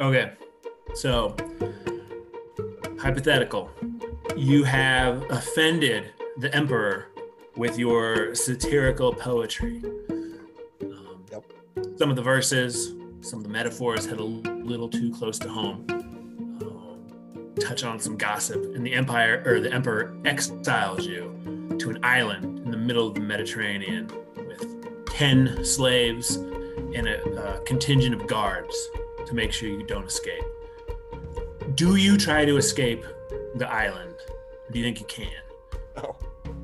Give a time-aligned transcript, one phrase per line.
[0.00, 0.32] Okay.
[0.94, 1.36] So,
[2.98, 3.70] hypothetical.
[4.36, 7.08] You have offended the emperor
[7.56, 9.82] with your satirical poetry.
[10.82, 11.52] Um, Yep.
[11.96, 15.86] Some of the verses, some of the metaphors hit a little too close to home.
[15.90, 21.98] Um, touch on some gossip, and the empire or the emperor exiles you to an
[22.02, 27.22] island in the middle of the Mediterranean with ten slaves and a,
[27.56, 28.74] a contingent of guards
[29.26, 30.42] to make sure you don't escape.
[31.74, 33.04] Do you try to escape
[33.56, 34.14] the island?
[34.70, 35.30] Do you think you can?
[35.96, 36.16] No,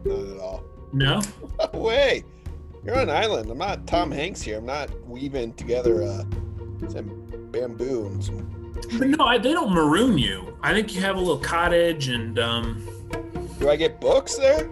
[0.04, 0.64] not at all.
[0.92, 1.20] No.
[1.72, 2.24] No way.
[2.84, 3.50] You're on an island.
[3.50, 4.58] I'm not Tom Hanks here.
[4.58, 6.24] I'm not weaving together uh,
[6.88, 8.72] some bamboo and some.
[8.98, 10.56] But no, I, they don't maroon you.
[10.62, 12.86] I think you have a little cottage, and um,
[13.58, 14.70] Do I get books there?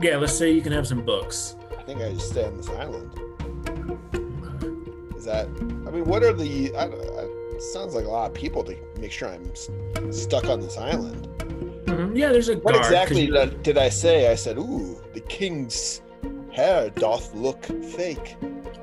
[0.00, 1.56] yeah, let's say you can have some books.
[1.78, 3.10] I think I just stay on this island.
[5.16, 5.46] Is that?
[5.94, 6.74] Mean, what are the?
[6.76, 6.86] I, I,
[7.54, 9.70] it sounds like a lot of people to make sure I'm s-
[10.10, 11.28] stuck on this island.
[11.86, 12.16] Mhm.
[12.16, 12.84] Yeah, there's a What guard.
[12.84, 14.30] exactly did I, did I say?
[14.30, 16.02] I said, "Ooh, the king's
[16.52, 18.36] hair doth look fake."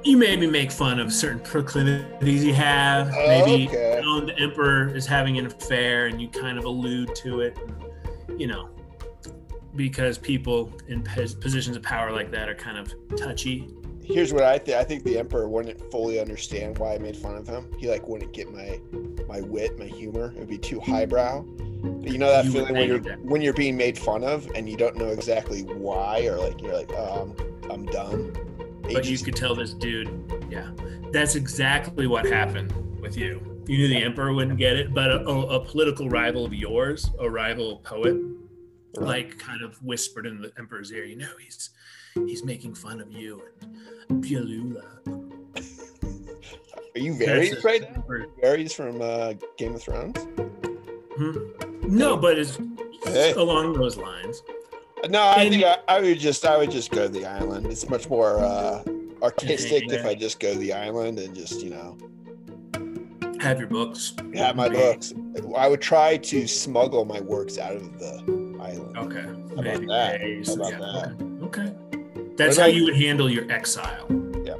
[0.04, 3.14] you maybe make fun of certain proclivities you have.
[3.16, 3.98] Oh, maybe okay.
[3.98, 7.56] you know, the emperor is having an affair, and you kind of allude to it.
[8.38, 8.70] You know,
[9.76, 13.68] because people in positions of power like that are kind of touchy.
[14.04, 14.78] Here's what I think.
[14.78, 17.72] I think the emperor wouldn't fully understand why I made fun of him.
[17.78, 18.80] He like wouldn't get my
[19.28, 20.34] my wit, my humor.
[20.36, 21.44] It would be too highbrow.
[21.44, 23.22] But you know that You feeling when you're that.
[23.22, 26.74] when you're being made fun of and you don't know exactly why, or like you're
[26.74, 28.36] like, oh, I'm, I'm done.
[28.88, 30.10] He But you could tell this dude,
[30.50, 30.72] yeah,
[31.12, 33.42] that's exactly what happened with you.
[33.68, 37.10] You knew the emperor wouldn't get it, but a, a, a political rival of yours,
[37.20, 39.06] a rival poet, uh-huh.
[39.06, 41.70] like kind of whispered in the emperor's ear, you know, he's
[42.14, 43.42] he's making fun of you
[44.10, 44.86] and Pialula.
[46.94, 48.04] Are you Varys right now?
[48.44, 50.18] Varys from uh, Game of Thrones?
[51.16, 51.38] Hmm?
[51.84, 52.58] No, but it's
[53.06, 53.34] Hey.
[53.34, 54.44] along those lines.
[55.10, 57.66] No, I And- think I, I would just I would just go to the island.
[57.68, 58.84] It's much more uh,
[59.24, 61.98] artistic if I just go to the island and just you know
[63.40, 64.14] Have your books.
[64.36, 65.14] have my books.
[65.58, 68.14] I would try to smuggle my works out of the
[68.62, 68.98] island.
[68.98, 69.24] Okay.
[69.54, 70.22] about Maybe that?
[70.22, 71.16] How about yeah, that?
[71.44, 71.62] Okay.
[71.62, 71.74] okay.
[72.36, 74.08] That's how you would handle your exile.
[74.44, 74.56] Yeah.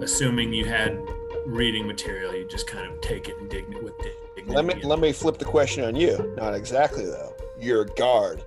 [0.00, 0.98] Assuming you had
[1.46, 4.52] reading material, you just kind of take it and dig it with dignity.
[4.52, 6.34] Let me let me flip the question on you.
[6.36, 7.34] Not exactly though.
[7.58, 8.44] You're a guard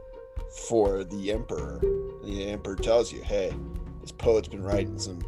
[0.68, 1.80] for the emperor.
[2.24, 3.54] The emperor tells you, "Hey,
[4.02, 5.20] this poet's been writing some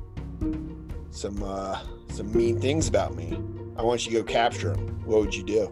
[1.09, 1.79] some uh,
[2.09, 3.41] some mean things about me.
[3.77, 5.71] I want you to go capture him." What would you do?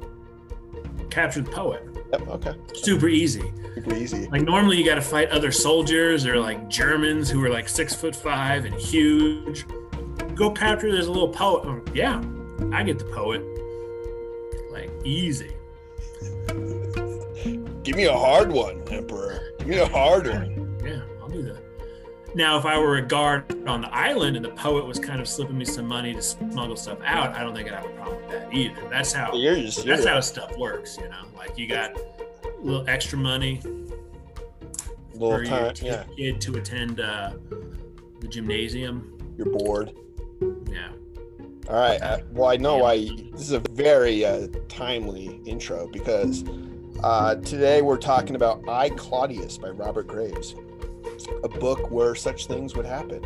[1.09, 1.83] capture the poet.
[2.11, 2.27] Yep.
[2.27, 2.55] Okay.
[2.73, 3.51] Super easy.
[3.75, 4.27] Super easy.
[4.27, 7.93] Like normally you got to fight other soldiers or like Germans who are like six
[7.93, 9.65] foot five and huge.
[10.35, 11.65] Go capture this little poet.
[11.65, 12.21] Oh, yeah,
[12.71, 13.41] I get the poet.
[14.71, 15.51] Like easy.
[17.83, 19.53] Give me a hard one, emperor.
[19.59, 20.77] Give me a hard one.
[20.83, 21.66] Yeah, I'll do that.
[22.35, 25.27] Now, if I were a guard on the island and the poet was kind of
[25.27, 28.21] slipping me some money to smuggle stuff out, I don't think I'd have a problem
[28.21, 28.89] with that either.
[28.89, 31.23] That's how You're just you're, that's how stuff works, you know.
[31.35, 32.03] Like you got a
[32.61, 33.61] little extra money
[35.13, 35.75] little for your time.
[35.81, 36.03] Yeah.
[36.15, 37.33] kid to attend uh,
[38.19, 39.17] the gymnasium.
[39.37, 39.93] You're bored.
[40.69, 40.91] Yeah.
[41.69, 42.01] All right.
[42.01, 43.07] Uh, well, I know why.
[43.31, 46.43] This is a very uh, timely intro because
[47.03, 50.55] uh, today we're talking about I Claudius by Robert Graves,
[51.43, 53.23] a book where such things would happen.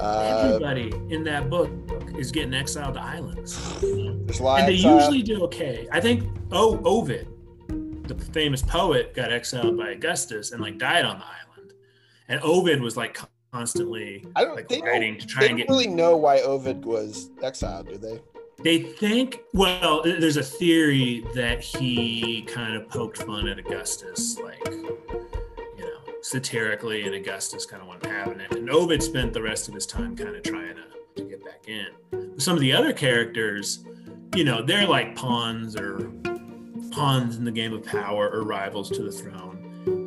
[0.00, 1.70] Uh, Everybody in that book
[2.18, 3.80] is getting exiled to islands.
[3.80, 5.88] there's a lot and they uh, usually do okay.
[5.92, 7.28] I think oh Ovid,
[8.08, 11.72] the famous poet, got exiled by Augustus and like died on the island.
[12.28, 13.18] And Ovid was like
[13.52, 14.54] constantly I don't.
[14.56, 15.68] like They writing don't, to try and don't get.
[15.68, 18.20] really know why Ovid was exiled, do they?
[18.62, 24.62] They think well, there's a theory that he kind of poked fun at Augustus, like
[26.22, 28.52] satirically, and Augustus kind of wasn't having it.
[28.54, 31.68] And Ovid spent the rest of his time kind of trying to, to get back
[31.68, 32.38] in.
[32.38, 33.84] Some of the other characters,
[34.34, 36.10] you know, they're like pawns or
[36.92, 39.56] pawns in the game of power or rivals to the throne.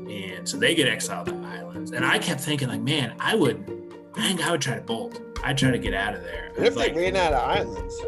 [0.09, 1.91] And so they get exiled to islands.
[1.91, 3.57] And I kept thinking, like, man, I would,
[4.15, 5.19] I think I would try to bolt.
[5.43, 6.51] I'd try to get out of there.
[6.55, 7.99] What if Like, they ran out of islands?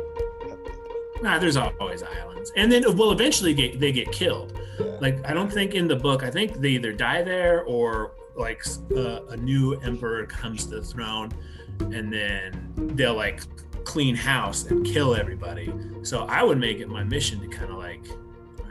[1.22, 4.60] Nah, there's always islands, and then well, eventually get, they get killed.
[4.80, 4.86] Yeah.
[5.00, 8.64] Like I don't think in the book, I think they either die there or like
[8.96, 11.32] uh, a new emperor comes to the throne,
[11.80, 13.42] and then they'll like
[13.86, 15.74] clean house and kill everybody.
[16.04, 18.06] So I would make it my mission to kind of like,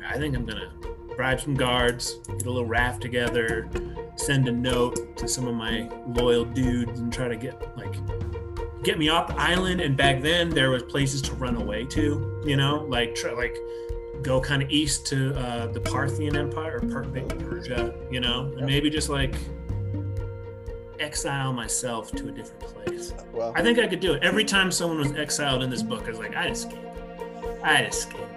[0.06, 0.72] I think I'm gonna
[1.16, 3.68] bribe some guards, get a little raft together,
[4.16, 7.94] send a note to some of my loyal dudes, and try to get like
[8.84, 9.80] get me off the island.
[9.80, 13.56] And back then there was places to run away to, you know, like try, like
[14.22, 18.66] go kind of east to uh, the Parthian Empire or Per- Persia, you know, and
[18.66, 19.34] maybe just like
[21.00, 23.12] exile myself to a different place.
[23.32, 24.22] Well, I think I could do it.
[24.22, 26.78] Every time someone was exiled in this book, I was like, I'd escape.
[27.62, 28.20] I'd escape.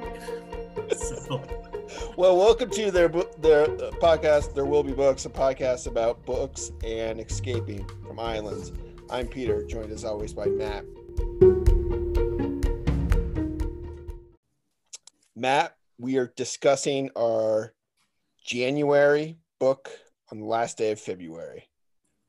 [0.96, 1.42] So,
[2.16, 4.54] well, welcome to their their uh, podcast.
[4.54, 8.72] There will be books, a podcast about books and escaping from islands.
[9.10, 10.84] I'm Peter, joined as always by Matt.
[15.34, 17.74] Matt, we are discussing our
[18.46, 19.90] January book
[20.30, 21.70] on the last day of February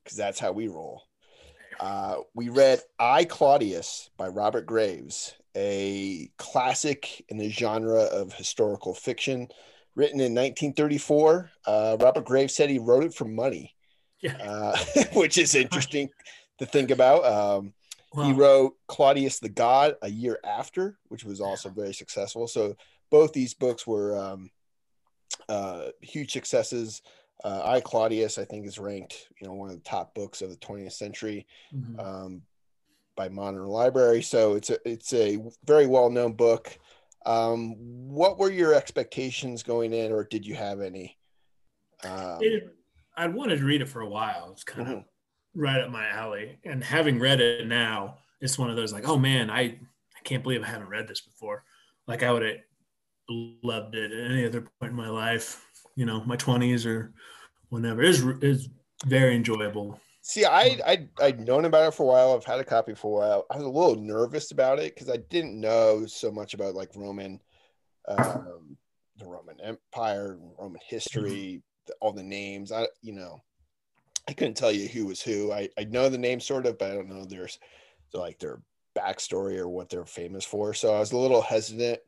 [0.04, 1.02] because that's how we roll.
[1.80, 8.94] Uh, we read I Claudius by Robert Graves, a classic in the genre of historical
[8.94, 9.48] fiction,
[9.96, 11.50] written in 1934.
[11.66, 13.74] Uh, Robert Graves said he wrote it for money,
[14.20, 14.36] yeah.
[14.36, 14.76] uh,
[15.14, 16.08] which is interesting
[16.58, 17.24] to think about.
[17.24, 17.74] Um,
[18.24, 22.48] he wrote Claudius the God a year after, which was also very successful.
[22.48, 22.74] So
[23.10, 24.50] both these books were um,
[25.48, 27.02] uh, huge successes.
[27.44, 30.50] Uh, I Claudius, I think, is ranked, you know, one of the top books of
[30.50, 32.00] the 20th century mhm.
[32.00, 32.42] um,
[33.14, 34.22] by Modern Library.
[34.22, 36.76] So it's a it's a very well known book.
[37.26, 37.74] Um,
[38.08, 41.16] what were your expectations going in, or did you have any?
[42.04, 42.74] Um, It-
[43.16, 44.52] I'd wanted to read it for a while.
[44.52, 45.04] It's kind of Mhm.
[45.54, 46.58] Right up my alley.
[46.64, 50.42] And having read it now, it's one of those like, oh man, I, I can't
[50.42, 51.64] believe I haven't read this before.
[52.06, 52.56] Like I would have
[53.28, 55.64] loved it at any other point in my life,
[55.96, 57.12] you know, my 20s or
[57.68, 58.02] whenever.
[58.02, 58.68] It's is
[59.06, 60.00] very enjoyable.
[60.22, 62.34] See, I I I'd known about it for a while.
[62.34, 63.46] I've had a copy for a while.
[63.50, 66.90] I was a little nervous about it because I didn't know so much about like
[66.94, 67.40] Roman,
[68.08, 68.76] um,
[69.16, 71.62] the Roman Empire, Roman history,
[72.00, 72.72] all the names.
[72.72, 73.42] I you know,
[74.28, 75.50] I couldn't tell you who was who.
[75.52, 77.48] I I know the name sort of, but I don't know their
[78.12, 78.60] like their
[78.96, 80.74] backstory or what they're famous for.
[80.74, 82.00] So I was a little hesitant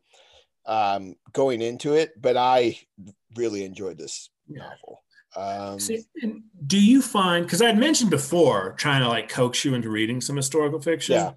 [0.66, 2.78] um, going into it, but I
[3.36, 4.68] really enjoyed this Yeah.
[4.68, 5.02] novel.
[5.36, 6.04] Um, See,
[6.66, 10.36] do you find because I'd mentioned before trying to like coax you into reading some
[10.36, 11.32] historical fiction Yeah.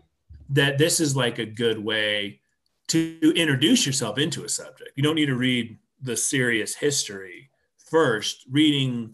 [0.50, 2.42] that this is like a good way
[2.90, 4.92] to introduce yourself into a subject.
[4.96, 8.46] You don't need to read the serious history first.
[8.52, 9.14] Reading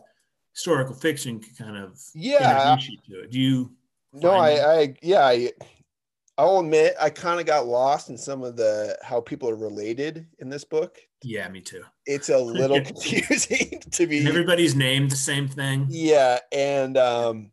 [0.54, 3.32] historical fiction kind of yeah, you to it.
[3.32, 3.72] Do you?
[4.14, 4.70] No, I, that?
[4.70, 5.52] I, yeah, I,
[6.38, 10.26] I'll admit I kind of got lost in some of the how people are related
[10.40, 10.98] in this book.
[11.22, 11.84] Yeah, me too.
[12.06, 14.26] It's a little confusing to be.
[14.26, 15.88] everybody's named the same thing.
[15.90, 17.52] Yeah, and um,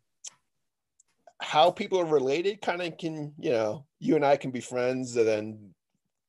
[1.41, 5.15] how people are related kind of can you know you and I can be friends,
[5.17, 5.73] and then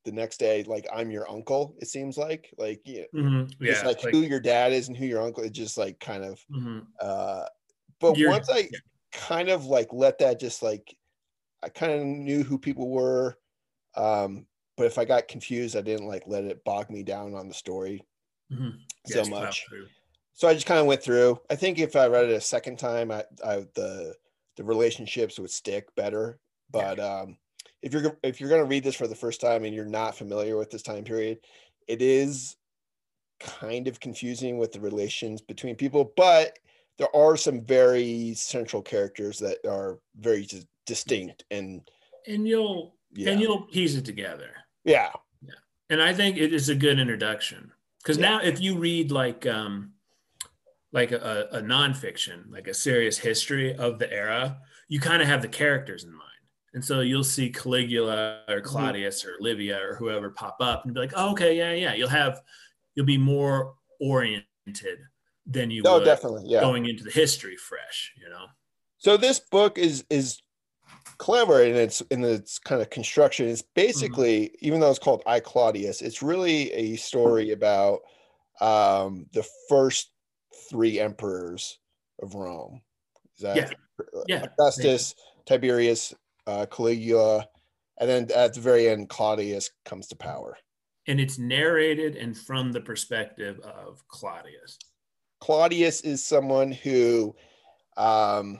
[0.05, 1.75] the next day, like I'm your uncle.
[1.79, 4.97] It seems like like yeah, Mhm, just Yeah, like, like- who your dad is and
[4.97, 5.43] who your uncle.
[5.43, 6.87] It just like kind of mhm.
[7.01, 7.45] uh
[7.99, 8.79] but You're- once i yeah.
[9.11, 10.95] kind of like let that just like
[11.63, 13.37] i kind of knew who people were
[13.95, 14.47] um
[14.77, 17.53] but if i got confused i didn't like let it bog me down on the
[17.53, 18.05] story
[18.51, 18.79] Mhm.
[19.07, 19.65] so Yes, much
[20.33, 22.77] so i just kind of went through i think if i read it a second
[22.79, 24.15] time i, I the
[24.57, 26.39] the relationships would stick better
[26.71, 27.37] but um
[27.81, 30.15] if you're if you're going to read this for the first time and you're not
[30.15, 31.39] familiar with this time period
[31.87, 32.55] it is
[33.39, 36.59] kind of confusing with the relations between people but
[36.97, 41.89] there are some very central characters that are very dis- distinct and
[42.27, 44.51] And you'll yeah and you'll piece it together.
[44.83, 45.11] yeah
[45.91, 47.71] and I think it is a good introduction
[48.03, 48.29] because Yeah.
[48.29, 49.93] now if you read like um
[50.91, 54.57] like a, a nonfiction, like a serious history of the era,
[54.87, 56.28] you kind of have the characters in mind,
[56.73, 60.99] and so you'll see Caligula or Claudius or Livia or whoever pop up and be
[60.99, 61.93] like, oh, okay, yeah, yeah.
[61.93, 62.41] You'll have
[62.95, 64.45] you'll be more oriented
[65.45, 68.45] than you would definitely yeah going into the history fresh, you know.
[68.97, 70.41] So this book is is
[71.17, 73.47] clever in its in its kind of construction.
[73.47, 77.99] It's basically, even though it's called I Claudius, it's really a story about
[78.61, 80.11] um, the first
[80.69, 81.79] three emperors
[82.21, 82.81] of Rome.
[83.37, 83.69] Is that Yeah.
[84.27, 84.43] Yeah.
[84.43, 86.13] Augustus, Tiberius,
[86.49, 87.47] uh, Caligula,
[87.99, 90.57] and then at the very end, Claudius comes to power.
[91.07, 94.77] And it's narrated and from the perspective of Claudius.
[95.39, 97.35] Claudius is someone who
[97.97, 98.59] um,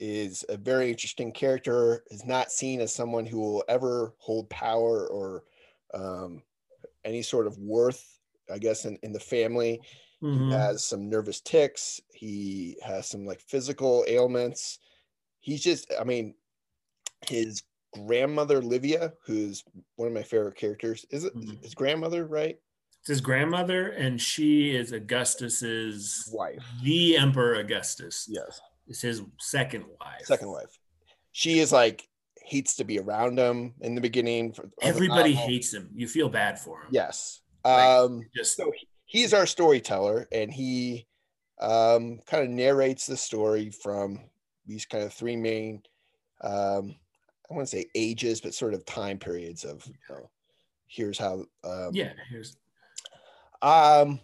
[0.00, 5.06] is a very interesting character, is not seen as someone who will ever hold power
[5.08, 5.44] or
[5.92, 6.42] um,
[7.04, 8.18] any sort of worth,
[8.52, 9.80] I guess, in, in the family.
[10.22, 10.48] Mhm.
[10.48, 12.00] He has some nervous ticks.
[12.12, 14.78] He has some like physical ailments.
[15.40, 16.34] He's just, I mean,
[17.28, 17.62] his
[17.92, 19.64] grandmother, Livia, who's
[19.96, 21.62] one of my favorite characters, is it Mhm.
[21.62, 22.58] his grandmother, right?
[23.00, 26.64] It's his grandmother, and she is Augustus's Wife.
[26.82, 28.60] the Emperor Augustus Yes.
[28.86, 30.24] is his second wife.
[30.24, 30.78] second wife.
[31.32, 32.08] She is like
[32.42, 34.54] hates to be around him in the beginning.
[34.82, 35.90] Everybody hates him.
[35.94, 36.88] You feel bad for him.
[36.92, 37.40] Yes.
[37.64, 41.06] Like, Um, just so he- he's our storyteller, and he
[41.60, 44.28] um, kind of narrates the story from
[44.66, 45.82] these kind of three main,
[46.42, 46.96] um,
[47.50, 49.86] I want to say ages, but sort of time periods of.
[49.86, 50.30] You know,
[50.86, 51.44] here's how.
[51.62, 52.12] Um, yeah.
[52.30, 52.56] Here's
[53.62, 54.20] Um,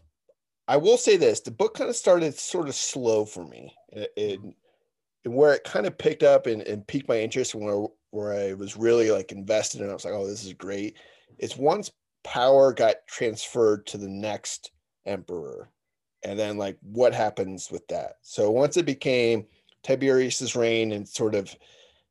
[0.69, 4.09] I will say this: the book kind of started sort of slow for me, and,
[4.17, 8.33] and where it kind of picked up and, and piqued my interest, and where where
[8.33, 9.89] I was really like invested in.
[9.89, 10.97] it, I was like, "Oh, this is great."
[11.39, 11.91] It's once
[12.23, 14.71] power got transferred to the next
[15.07, 15.71] emperor,
[16.23, 18.17] and then like what happens with that.
[18.23, 19.47] So once it became
[19.83, 21.55] Tiberius's reign and sort of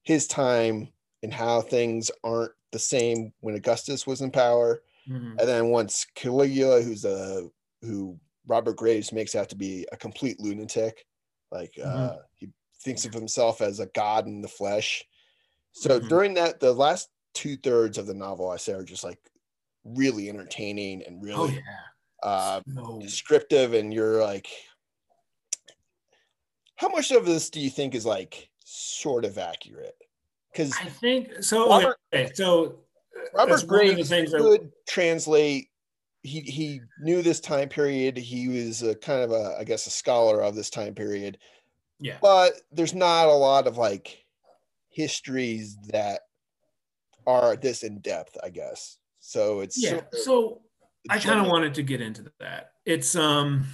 [0.03, 0.89] his time
[1.23, 5.37] and how things aren't the same when Augustus was in power Mhm.
[5.39, 7.49] and then once Caligula, who's a
[7.81, 11.05] who Robert Graves makes out to be a complete lunatic,
[11.51, 12.49] like uh, he
[12.83, 15.05] thinks of himself as a god in the flesh.
[15.71, 16.07] So Mhm.
[16.09, 19.19] during that, the last two thirds of the novel, I say, are just like
[19.83, 21.85] really entertaining and Oh really yeah.
[22.23, 24.49] uh, So, descriptive, and you're like,
[26.77, 29.97] how much of this do you think is like sort of accurate?
[30.51, 31.69] Because I think so.
[31.69, 35.67] Robert- okay, so uh, Robert that's one of Graves could translate.
[36.23, 38.17] He he knew this time period.
[38.17, 41.37] He was a kind of a I guess a scholar of this time period.
[41.99, 42.17] yeah.
[42.21, 44.25] But there's not a lot of like
[44.89, 46.21] histories that
[47.25, 48.37] are this in depth.
[48.43, 49.61] I guess so.
[49.61, 50.01] It's Yeah.
[50.11, 50.61] So
[51.09, 52.71] I kind of wanted to get into that.
[52.85, 53.65] It's um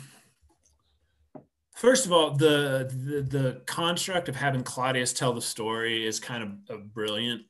[1.76, 6.44] first of all, the, the the construct of having Claudius tell the story is kind
[6.44, 7.44] of, of brilliant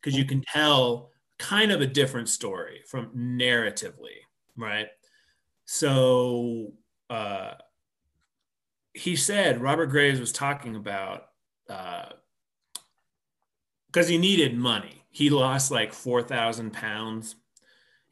[0.00, 4.22] because you can tell kind of a different story from narratively,
[4.56, 4.86] right?
[5.66, 6.72] So
[7.10, 7.54] uh
[8.94, 11.26] he said Robert Graves was talking about
[11.68, 12.06] uh
[13.86, 15.04] because he needed money.
[15.10, 17.36] He lost like four thousand pounds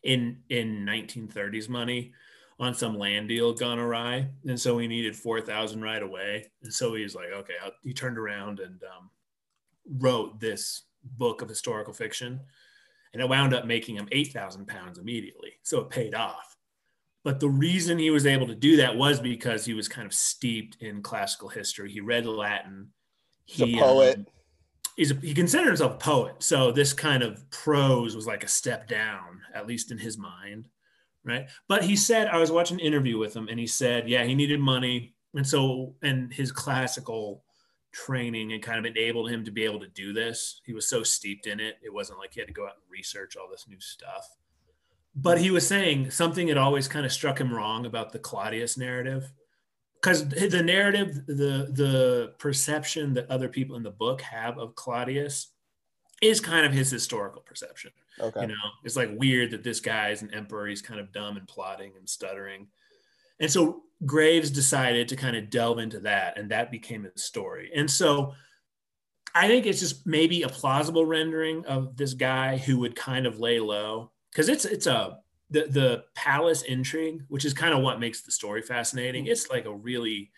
[0.02, 2.12] in in 1930s money
[2.60, 6.52] on some land deal gone awry, and so he needed four thousand right away.
[6.62, 9.10] And so he's like, okay, I'll, he turned around and um,
[9.98, 12.38] wrote this book of historical fiction,
[13.12, 15.54] and it wound up making him eight thousand pounds immediately.
[15.62, 16.56] So it paid off.
[17.24, 20.14] But the reason he was able to do that was because he was kind of
[20.14, 21.90] steeped in classical history.
[21.90, 22.88] He read Latin.
[23.44, 24.16] He's a He, poet.
[24.18, 24.26] um,
[24.96, 26.36] he's a, he considered himself a poet.
[26.38, 30.68] So this kind of prose was like a step down, at least in his mind,
[31.24, 31.48] right?
[31.68, 34.34] But he said I was watching an interview with him, and he said, yeah, he
[34.34, 37.44] needed money, and so and his classical
[37.92, 40.60] training and kind of enabled him to be able to do this.
[40.64, 42.90] He was so steeped in it, it wasn't like he had to go out and
[42.90, 44.28] research all this new stuff.
[45.16, 48.76] But he was saying something had always kind of struck him wrong about the Claudius
[48.76, 49.32] narrative
[50.00, 55.48] because the narrative, the the perception that other people in the book have of Claudius
[56.22, 57.90] is kind of his historical perception.
[58.18, 58.42] Okay.
[58.42, 60.66] You know, it's like weird that this guy is an emperor.
[60.66, 62.68] He's kind of dumb and plotting and stuttering.
[63.40, 67.70] And so Graves decided to kind of delve into that, and that became his story.
[67.74, 68.34] And so
[69.34, 73.38] I think it's just maybe a plausible rendering of this guy who would kind of
[73.38, 75.18] lay low because it's it's a
[75.50, 79.26] the the palace intrigue, which is kind of what makes the story fascinating.
[79.26, 80.30] It's like a really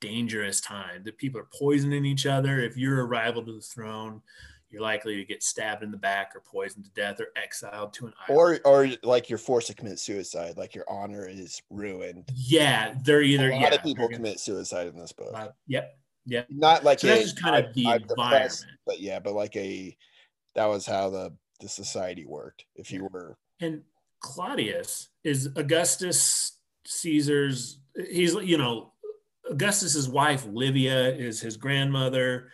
[0.00, 2.60] dangerous time that people are poisoning each other.
[2.60, 4.20] If you're a rival to the throne,
[4.74, 8.06] you're likely to get stabbed in the back or poisoned to death or exiled to
[8.06, 8.60] an island.
[8.64, 12.28] Or or like you're forced to commit suicide, like your honor is ruined.
[12.34, 15.32] yeah, they're either a lot yeah, of people commit suicide in this book.
[15.32, 16.46] gonna- Yep, yep.
[16.50, 18.64] Not like So a, that's just kind of I'm- the I'm environment.
[18.86, 19.96] but yeah, but like a
[20.56, 22.64] that was how the the society worked.
[22.74, 23.82] If you were And
[24.20, 27.78] Claudius is Augustus Caesar's.
[28.10, 28.92] He's you know
[29.50, 32.50] Augustus's wife Livia is his grandmother.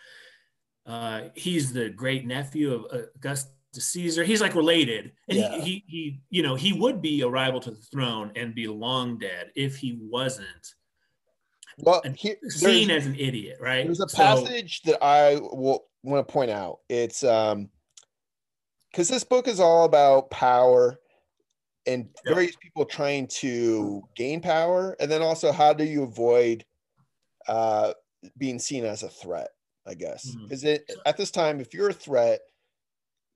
[0.86, 4.24] Uh, he's the great nephew of Augustus Caesar.
[4.24, 5.60] He's like related, and Yeah.
[5.60, 8.66] he, he he you know he would be a rival to the throne and be
[8.66, 10.74] long dead if he wasn't
[11.78, 13.84] well, here, seen as an idiot, right?
[13.86, 16.80] there's a So- passage that I will want to point out.
[16.88, 17.70] It's um
[18.90, 20.98] because this book is all about power
[21.86, 22.34] and Yep.
[22.34, 26.64] various people trying to gain power, and then also how do you avoid
[27.46, 27.92] uh
[28.36, 29.50] being seen as a threat,
[29.86, 30.24] I guess.
[30.42, 32.40] Because it at this time, if you're a threat,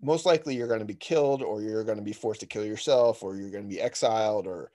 [0.03, 2.65] most likely you're going to be killed or you're going to be forced to kill
[2.65, 4.71] yourself or you're going to be exiled or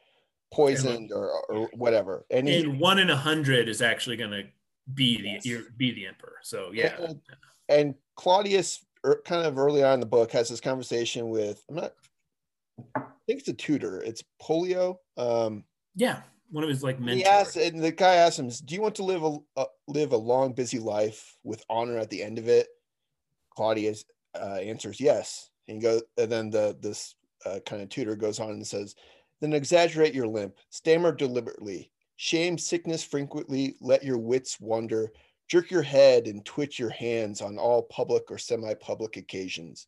[0.51, 2.25] poisoned or, or whatever.
[2.31, 4.43] And he, one in a hundred is actually going to
[4.93, 5.45] be the Yes.
[5.45, 6.37] you're- be the emperor.
[6.41, 7.21] So yeah, And-
[7.67, 11.75] and Claudius er, kind of early on in the book has this conversation with I'm
[11.75, 11.93] not
[12.95, 14.01] I think it's a tutor.
[14.01, 14.97] It's Pollio.
[15.17, 17.17] Um, yeah, one of his like mentors.
[17.17, 20.11] he asks, and the guy asks him, "Do you want to live a, a live
[20.11, 22.67] a long, busy life with honor at the end of it?"
[23.55, 24.05] Claudius
[24.39, 25.49] uh, answers yes.
[25.67, 27.13] And go, and then the this
[27.45, 28.95] uh, kind of tutor goes on and says,
[29.41, 35.11] then exaggerate your limp, stammer deliberately, shame sickness frequently, let your wits wander,
[35.47, 39.87] jerk your head and twitch your hands on all public or semi-public occasions.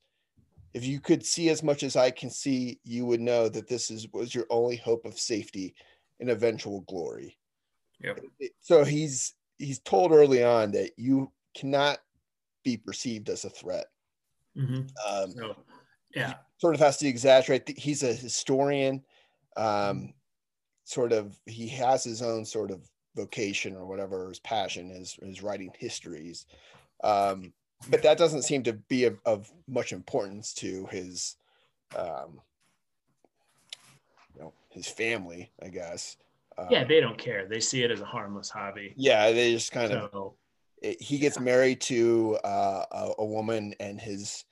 [0.74, 3.92] If you could see as much as I can see, you would know that this
[3.92, 5.76] is was your only hope of safety
[6.22, 7.38] and eventual glory.
[8.00, 8.22] Yep.
[8.62, 12.00] So he's he's told early on that you cannot
[12.64, 13.88] be perceived as a threat.
[14.56, 14.90] Mhm.
[15.08, 15.56] Um, So,
[16.16, 16.36] yeah.
[16.58, 17.78] sort of has to exaggerate.
[17.78, 19.04] He's a historian.
[19.58, 20.14] Um,
[20.84, 25.44] sort of, he has his own sort of vocation or whatever his passion is, is
[25.44, 26.46] writing histories.
[27.04, 27.54] Um,
[27.90, 31.36] but that doesn't seem to be of, of much importance to his,
[31.96, 32.42] um,
[34.72, 36.18] his family, I guess.
[36.58, 37.48] Um, Yeah, they don't care.
[37.48, 38.94] They see it as a harmless hobby.
[38.98, 40.34] yeah, they just kind of
[40.82, 44.46] it, he gets married to uh, a, a woman and his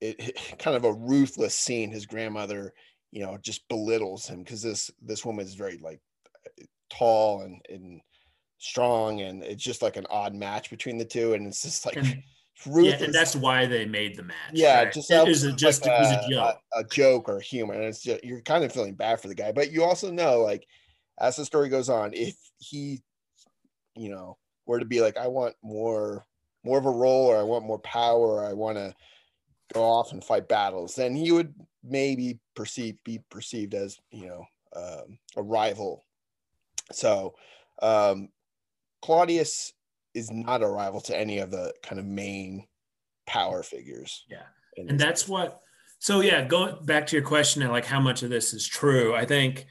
[0.00, 2.72] it, it- kind of a ruthless scene his grandmother
[3.12, 6.00] you know just belittles him because this this woman is very like
[6.90, 8.00] tall and and
[8.58, 11.96] strong and it's just like an odd match between the two and it's just like
[12.64, 14.36] and, yeah, and that's why they made the match.
[14.52, 14.92] yeah, right?
[14.92, 16.58] just it was a, just like it was a a, joke.
[16.74, 19.34] a, a joke or humor, and it's just, you're kind of feeling bad for the
[19.34, 19.52] guy.
[19.52, 20.66] But you also know, like,
[21.18, 23.00] as the story goes on, if he,
[23.96, 26.26] you know, were to be like, I want more,
[26.64, 28.94] more of a role, or I want more power, or I want to
[29.72, 34.44] go off and fight battles, then he would maybe perceive be perceived as, you know,
[34.76, 36.04] um, a rival.
[36.92, 37.34] So,
[37.80, 38.28] um,
[39.02, 39.72] Claudius
[40.14, 42.66] is not a rival to any of the kind of main
[43.26, 44.24] power figures.
[44.28, 44.42] Yeah.
[44.76, 45.60] and that's what
[45.98, 49.14] so yeah going back to your question and like how much of this is true
[49.14, 49.66] i think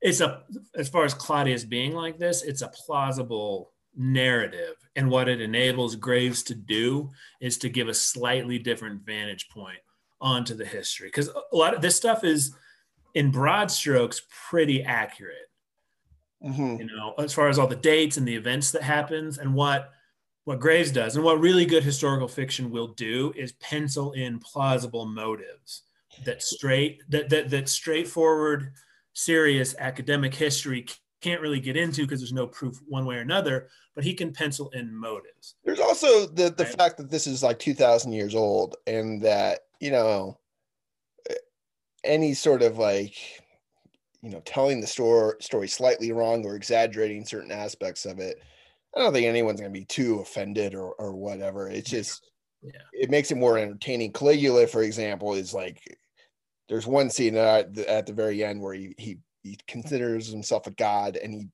[0.00, 0.42] it's a
[0.76, 5.96] as far as claudius being like this it's a plausible narrative and what it enables
[5.96, 9.78] graves to do is to give a slightly different vantage point
[10.20, 12.54] onto the history because a lot of this stuff is
[13.14, 15.50] in broad strokes pretty accurate
[16.44, 16.78] Mhm.
[16.80, 19.90] you know, as far as all the dates and the events that happens and what
[20.44, 25.06] what Graves does and what really good historical fiction will do is pencil in plausible
[25.06, 25.82] motives
[26.24, 28.72] that straight that that, that straightforward
[29.12, 30.84] serious academic history
[31.20, 34.32] can't really get into because there's no proof one way or another but he can
[34.32, 36.76] pencil in motives There's also the the Right.
[36.76, 40.38] fact that this is like 2,000 years old, and that you know
[42.04, 43.41] any sort of like
[44.22, 48.40] you know telling the story story slightly wrong or exaggerating certain aspects of it.
[48.96, 51.68] I don't think anyone's gonna be too offended or or whatever.
[51.68, 52.30] It's just
[52.62, 52.72] Yeah.
[52.92, 54.12] it makes it more entertaining.
[54.12, 55.80] Caligula, for example, is like
[56.68, 60.70] there's one scene at, at the very end where he, he he considers himself a
[60.70, 61.48] god and he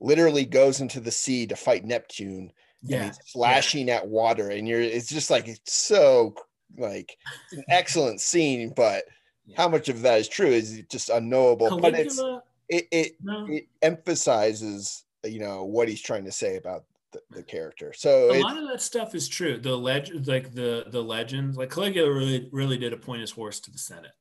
[0.00, 2.52] literally goes into the sea to fight Neptune
[2.90, 6.34] and yeah slashing at water and you're it's just like it's so
[6.78, 7.16] like
[7.50, 9.04] it's an excellent scene but
[9.46, 9.56] Yeah.
[9.58, 12.20] how much of that is true is just unknowable but it's
[12.68, 17.42] it, it no, it emphasizes you know what he's trying to say about the, the
[17.42, 17.92] character.
[17.92, 19.58] So a lot of that stuff is true.
[19.58, 23.70] The legend like the the legends like Caligula really really did appoint his horse to
[23.70, 24.12] the senate.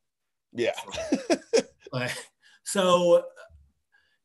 [0.54, 0.74] Yeah.
[1.94, 2.12] Like
[2.64, 3.24] so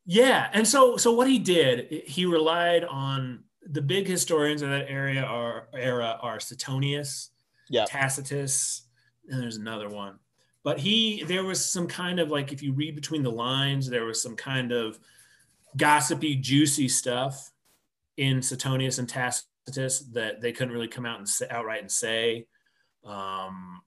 [0.05, 4.89] yeah and so so what he did he relied on the big historians of that
[4.89, 7.29] area are era are Suetonius,
[7.69, 7.85] Yeah.
[7.87, 8.87] Tacitus,
[9.29, 10.19] and there's another one.
[10.63, 14.05] But he there was some kind of like if you read between the lines, there
[14.05, 14.99] was some kind of
[15.75, 17.51] gossipy, juicy stuff
[18.17, 22.47] in Suetonius and Tacitus that they couldn't really come out and say outright and say.
[23.03, 23.81] Um,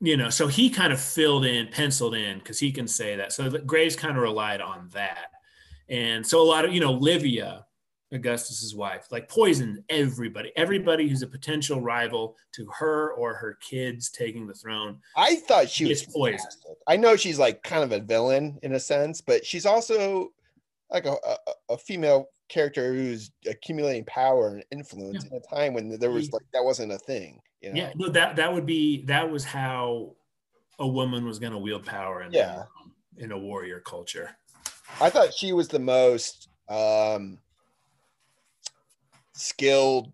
[0.00, 3.32] you know, so he kind of filled in, penciled in because he can say that.
[3.32, 5.28] So Graves kind of relied on that.
[5.88, 7.66] And so a lot of, you know, Livia,
[8.12, 14.10] Augustus's wife, like poisoned everybody, everybody who's a potential rival to her or her kids
[14.10, 14.98] taking the throne.
[15.16, 16.38] i thought she was poisoned.
[16.40, 16.76] fantastic.
[16.86, 20.30] i know she's like kind of a villain in a sense but she's also
[20.90, 21.36] like a, a,
[21.70, 26.42] a female character who's accumulating power and influence in a time when there was like
[26.52, 30.14] that wasn't a thing you know Yeah, no, that that would be that was how
[30.78, 32.64] a woman was going to wield power in Yeah.
[33.16, 34.36] in a warrior culture.
[35.00, 37.38] I thought she was the most um,
[39.34, 40.12] skilled,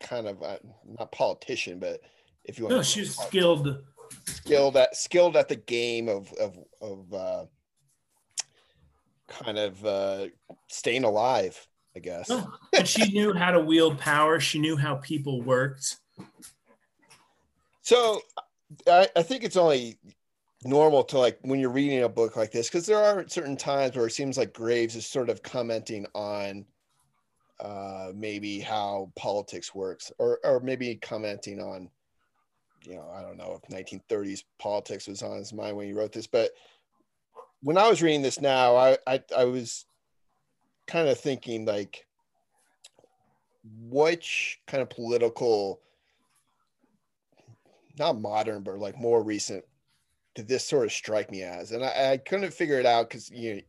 [0.00, 0.58] kind of uh,
[0.98, 2.00] not politician, but
[2.44, 3.82] if you want, No, she's skilled.
[4.26, 7.44] skilled at skilled at the game of of of uh,
[9.28, 10.26] kind of uh,
[10.68, 11.66] staying alive.
[11.96, 12.28] I guess.
[12.28, 14.38] No, and she knew how to wield power.
[14.38, 15.96] She knew how people worked.
[17.82, 18.20] So
[18.86, 19.98] I, I think it's only
[20.64, 23.96] normal to like when you're reading a book like this because there are certain times
[23.96, 26.64] where it seems like Graves is sort of commenting on
[27.60, 31.90] uh, maybe how politics works or or maybe commenting on
[32.84, 36.12] you know, I don't know if 1930s politics was on his mind when he wrote
[36.12, 36.50] this, but
[37.62, 39.84] when I was reading this now, I I, I was
[40.86, 42.06] kind of thinking like,
[43.64, 45.80] which kind of political,
[47.98, 49.64] not modern, but like more recent,
[50.34, 51.72] did this sort of strike me as?
[51.72, 53.60] And I, I couldn't figure it out because you know,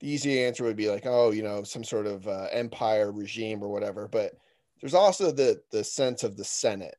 [0.00, 3.62] the easy answer would be like, oh, you know, some sort of uh, empire regime
[3.62, 4.08] or whatever.
[4.08, 4.32] But
[4.80, 6.96] there's also the the sense of the Senate,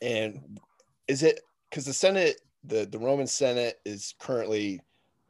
[0.00, 0.60] and
[1.08, 4.80] is it because the Senate, the the Roman Senate is currently,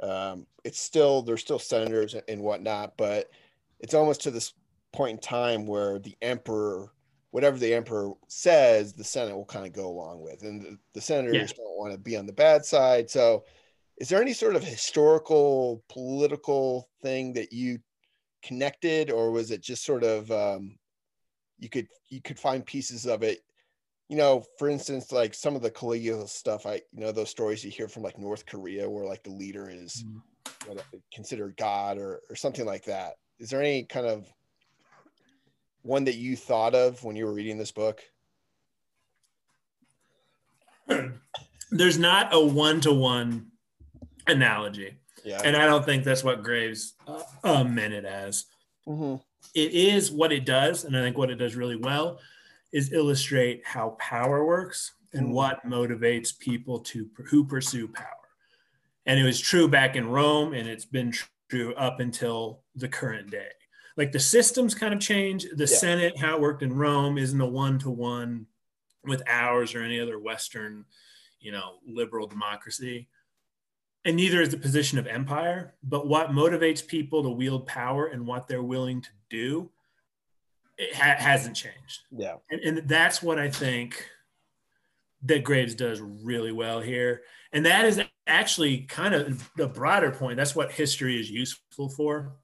[0.02, 3.30] um, it's still there's still senators and whatnot, but
[3.80, 4.54] it's almost to this
[4.92, 6.92] point in time where the emperor
[7.34, 11.00] whatever the emperor says, the Senate will kind of go along with, and the, the
[11.00, 11.64] senators yeah.
[11.64, 13.10] don't want to be on the bad side.
[13.10, 13.44] So,
[13.98, 17.78] is there any sort of historical political thing that you
[18.42, 20.76] connected, or was it just sort of um,
[21.58, 23.40] you could you could find pieces of it?
[24.08, 27.64] You know, for instance, like some of the Caligula stuff, I you know those stories
[27.64, 30.78] you hear from like North Korea, where like the leader is mm-hmm.
[31.12, 33.14] considered God or or something like that.
[33.38, 34.26] Is there any kind of
[35.82, 38.02] one that you thought of when you were reading this book?
[41.70, 43.52] There's not a one to one
[44.26, 44.96] analogy.
[45.24, 45.40] Yeah.
[45.44, 46.94] And I don't think that's what Graves
[47.42, 48.46] uh, meant it as.
[48.86, 49.16] Mm-hmm.
[49.54, 50.84] It is what it does.
[50.84, 52.18] And I think what it does really well
[52.72, 55.34] is illustrate how power works and mm-hmm.
[55.34, 58.06] what motivates people to who pursue power.
[59.06, 61.12] And it was true back in Rome, and it's been
[61.50, 63.50] true up until the current day
[63.96, 65.44] like the systems kind of change.
[65.54, 65.78] The yeah.
[65.78, 68.46] Senate, how it worked in Rome, isn't a one to one
[69.04, 70.84] with ours or any other Western,
[71.40, 73.08] you know, liberal democracy.
[74.04, 75.74] And neither is the position of empire.
[75.82, 79.70] But what motivates people to wield power and what they're willing to do,
[80.76, 82.02] it ha- hasn't changed.
[82.10, 82.36] Yeah.
[82.50, 84.08] And, and that's what I think
[85.22, 87.22] that Graves does really well here.
[87.52, 90.36] And that is actually kind of the broader point.
[90.36, 92.34] That's what history is useful for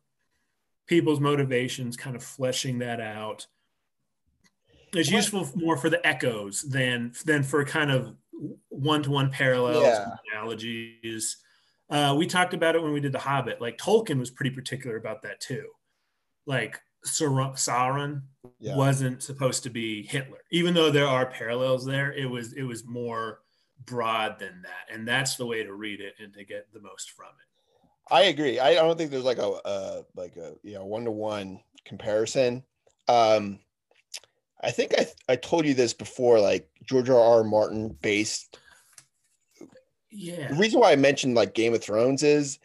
[0.87, 3.47] people's motivations, kind of fleshing that out.
[4.95, 8.17] It's useful more for the echoes than than for kind of
[8.71, 10.17] one-to-one parallels yeah.
[10.33, 11.37] analogies.
[11.91, 13.61] Uh, we talked about it when we did The Hobbit.
[13.61, 15.67] Like Tolkien was pretty particular about that too.
[16.47, 18.23] Like Sauron
[18.59, 18.77] yeah.
[18.77, 22.13] wasn't supposed to be Hitler, even though there are parallels there.
[22.13, 23.41] It was it was more
[23.87, 27.11] broad than that, and that's the way to read it and to get the most
[27.11, 28.15] from it.
[28.15, 28.59] I agree.
[28.59, 32.63] I don't think there's like a, a like a you know one to one comparison.
[33.09, 33.61] Um,
[34.63, 36.41] I think I I told you this before.
[36.41, 37.19] Like George R.
[37.19, 37.45] R.
[37.45, 38.59] Martin based.
[40.11, 40.49] Yeah.
[40.49, 42.59] The reason why I mentioned like Game of Thrones is,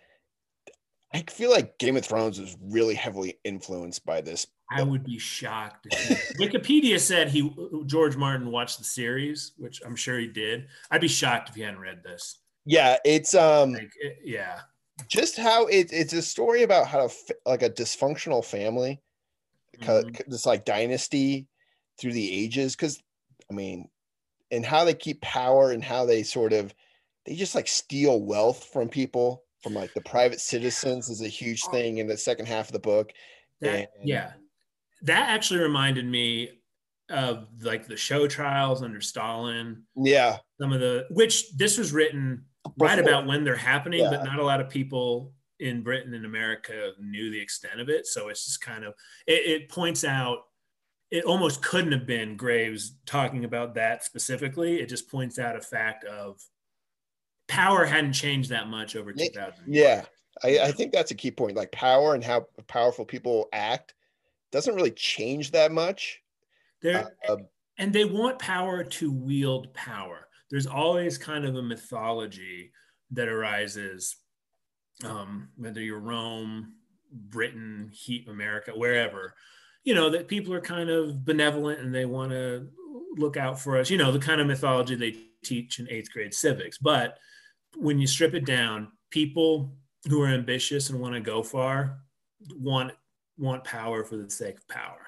[1.14, 4.48] I feel like Game of Thrones is really heavily influenced by this.
[4.70, 5.88] I would be shocked.
[6.40, 7.56] Wikipedia said he
[7.86, 10.68] George Martin watched the series, which I'm sure he did.
[10.90, 12.40] I'd be shocked if he hadn't read this.
[12.66, 13.74] Yeah, it's um.
[13.74, 14.62] Like, it, yeah
[15.08, 17.10] just how it, it's a story about how
[17.46, 19.02] like a dysfunctional family
[19.80, 20.32] mm-hmm.
[20.32, 21.48] this like dynasty
[22.00, 23.02] through the ages because
[23.50, 23.90] i mean
[24.52, 26.74] and how they keep power and how they sort of
[27.26, 31.64] they just like steal wealth from people from like the private citizens is a huge
[31.68, 31.72] oh.
[31.72, 33.12] thing in the second half of the book
[33.62, 34.32] that, and, yeah
[35.02, 36.50] that actually reminded me
[37.10, 42.44] of like the show trials under stalin yeah some of the which this was written
[42.78, 44.10] right about when they're happening, yeah.
[44.10, 48.06] but not a lot of people in Britain and America knew the extent of it.
[48.06, 48.94] So it's just kind of
[49.28, 50.40] it, it, points out
[51.12, 54.78] it almost couldn't have been Graves talking about that specifically.
[54.78, 56.42] It just points out a fact of
[57.48, 59.66] power hadn't changed that much over 2000.
[59.68, 60.06] Yeah.
[60.44, 61.56] I, I think that's a key point.
[61.56, 63.94] Like power and how powerful people act
[64.52, 66.22] doesn't really change that much.
[66.82, 67.38] There, uh,
[67.78, 72.72] and they want power to wield power there's always kind of a mythology
[73.12, 74.18] that arises,
[75.04, 76.74] um, whether you're Rome,
[77.12, 79.34] Britain, Heat, America, wherever,
[79.84, 82.70] you know, that people are kind of benevolent and they want to
[83.18, 86.34] look out for us, you know, the kind of mythology they teach in eighth grade
[86.34, 86.78] civics.
[86.78, 87.18] But
[87.78, 89.76] when you strip it down, people
[90.08, 92.00] who are ambitious and want to go far
[92.58, 92.92] want
[93.38, 95.00] want power for the sake of power.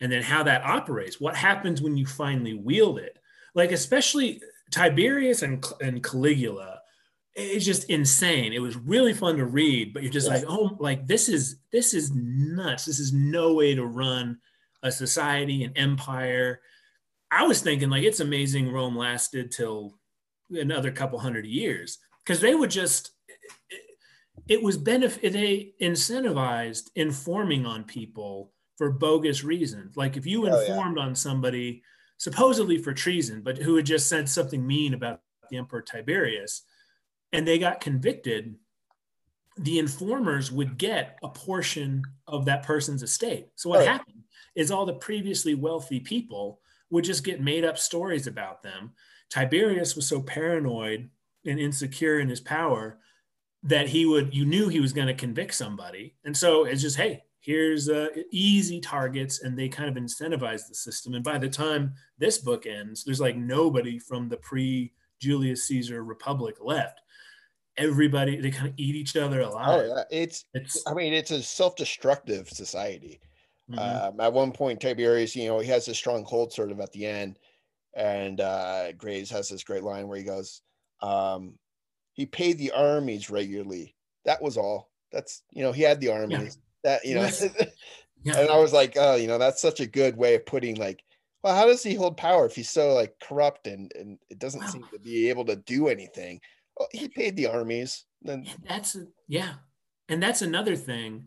[0.00, 3.18] And then how that operates, what happens when you finally wield it?
[3.54, 6.80] like especially Tiberius and, and Caligula,
[7.34, 8.52] it's just insane.
[8.52, 11.94] It was really fun to read, but you're just like, oh, like this is this
[11.94, 12.84] is nuts.
[12.84, 14.38] This is no way to run
[14.82, 16.60] a society, an empire.
[17.30, 19.98] I was thinking like it's amazing Rome lasted till
[20.50, 23.12] another couple hundred years because they would just
[23.70, 23.80] it,
[24.48, 29.96] it was benefit they incentivized informing on people for bogus reasons.
[29.96, 31.08] Like if you informed oh, yeah.
[31.08, 31.82] on somebody
[32.16, 36.62] supposedly for treason, but who had just said something mean about the Emperor Tiberius,
[37.32, 38.54] and they got convicted,
[39.56, 43.48] the informers would get a portion of that person's estate.
[43.56, 43.88] So what Right.
[43.88, 46.60] happened is all the previously wealthy people
[46.90, 48.92] would just get made up stories about them.
[49.30, 51.10] Tiberius was so paranoid
[51.46, 52.98] and insecure in his power
[53.62, 56.96] that he would you knew he was going to convict somebody and so it's just
[56.96, 61.48] hey here's uh, easy targets and they kind of incentivize the system and by the
[61.48, 67.00] time this book ends there's like nobody from the pre julius caesar republic left
[67.76, 70.44] everybody they kind of eat each other Oh alive yeah, it's.
[70.54, 73.20] it's I mean, it's a self-destructive society.
[73.70, 73.78] mhm.
[73.78, 76.92] Um, at one point, Tiberius, you know, he has a strong hold sort of at
[76.92, 77.38] the end,
[77.94, 80.62] and uh, Graves has this great line where he goes,
[81.02, 81.58] um,
[82.12, 83.96] "He paid the armies regularly.
[84.24, 84.90] That was all.
[85.12, 86.58] That's you know, he had the armies.
[86.84, 87.44] That you know." Yes.
[88.22, 88.38] Yeah.
[88.38, 91.02] and I was like, oh, you know, that's such a good way of putting like,
[91.42, 94.60] well, how does he hold power if he's so like corrupt and and it doesn't
[94.60, 94.66] Wow.
[94.66, 96.38] seem to be able to do anything?
[96.76, 98.04] Well, he paid the armies.
[98.20, 98.94] Then And that's
[99.26, 99.54] yeah
[100.10, 101.24] and that's another thing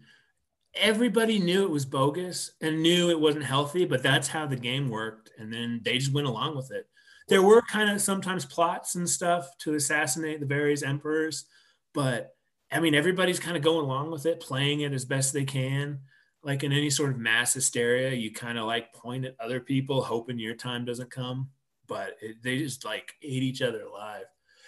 [0.76, 4.90] everybody knew it was bogus and knew it wasn't healthy but that's how the game
[4.90, 6.88] worked and then they just went along with it.
[7.30, 11.46] There were kind of sometimes plots and stuff to assassinate the various emperors
[11.94, 12.36] but
[12.72, 16.00] i mean everybody's kind of going along with it playing it as best they can.
[16.44, 20.02] Like in any sort of mass hysteria you kind of like point at other people
[20.02, 21.50] hoping your time doesn't come
[21.88, 24.26] but it, they just like ate each other alive.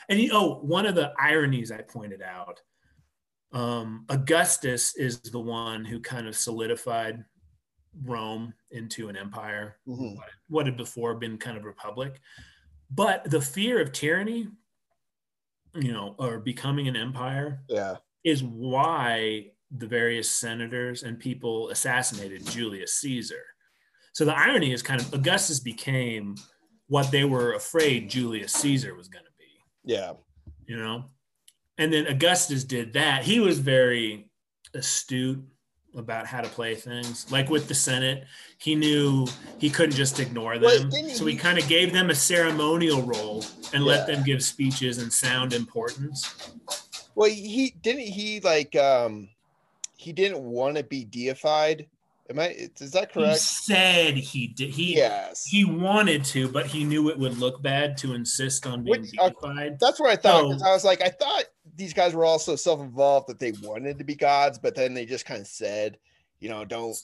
[0.07, 2.61] And you oh one of the ironies i pointed out
[3.55, 7.23] um, augustus is the one who kind of solidified
[8.03, 10.15] rome into an empire Mhm.
[10.17, 12.19] what, what had before been kind of a republic
[12.91, 14.47] but the fear of tyranny
[15.73, 22.45] you know or becoming an empire yeah, is why the various senators and people assassinated
[22.45, 23.43] Julius Caesar.
[24.13, 26.35] So the irony is kind of Augustus became
[26.87, 29.47] what they were afraid Julius Caesar was going to be,
[29.83, 30.13] yeah,
[30.67, 31.05] you know?
[31.77, 33.23] And then Augustus did that.
[33.23, 34.29] He was very
[34.73, 35.43] astute
[35.95, 37.29] about how to play things.
[37.31, 38.25] Like with the Senate,
[38.57, 39.27] he knew
[39.59, 40.91] he couldn't just ignore them.
[40.91, 44.97] so he he- kind of gave them a ceremonial role and let them give speeches
[44.97, 46.53] and sound importance.
[47.15, 48.01] Well, he didn't.
[48.01, 49.29] He like um,
[49.95, 51.87] he didn't want to be deified.
[52.29, 52.69] Am I?
[52.79, 53.33] Is that correct?
[53.33, 54.71] He said he did.
[54.71, 55.45] He yes.
[55.45, 59.11] he wanted to, but he knew it would look bad to insist on being Which,
[59.19, 59.79] uh, deified.
[59.79, 60.59] That's what I thought.
[60.59, 61.43] So- I was like, I thought
[61.75, 65.25] these guys were also self-involved that they wanted to be gods, but then they just
[65.25, 65.99] kind of said,
[66.39, 66.95] you know, don't.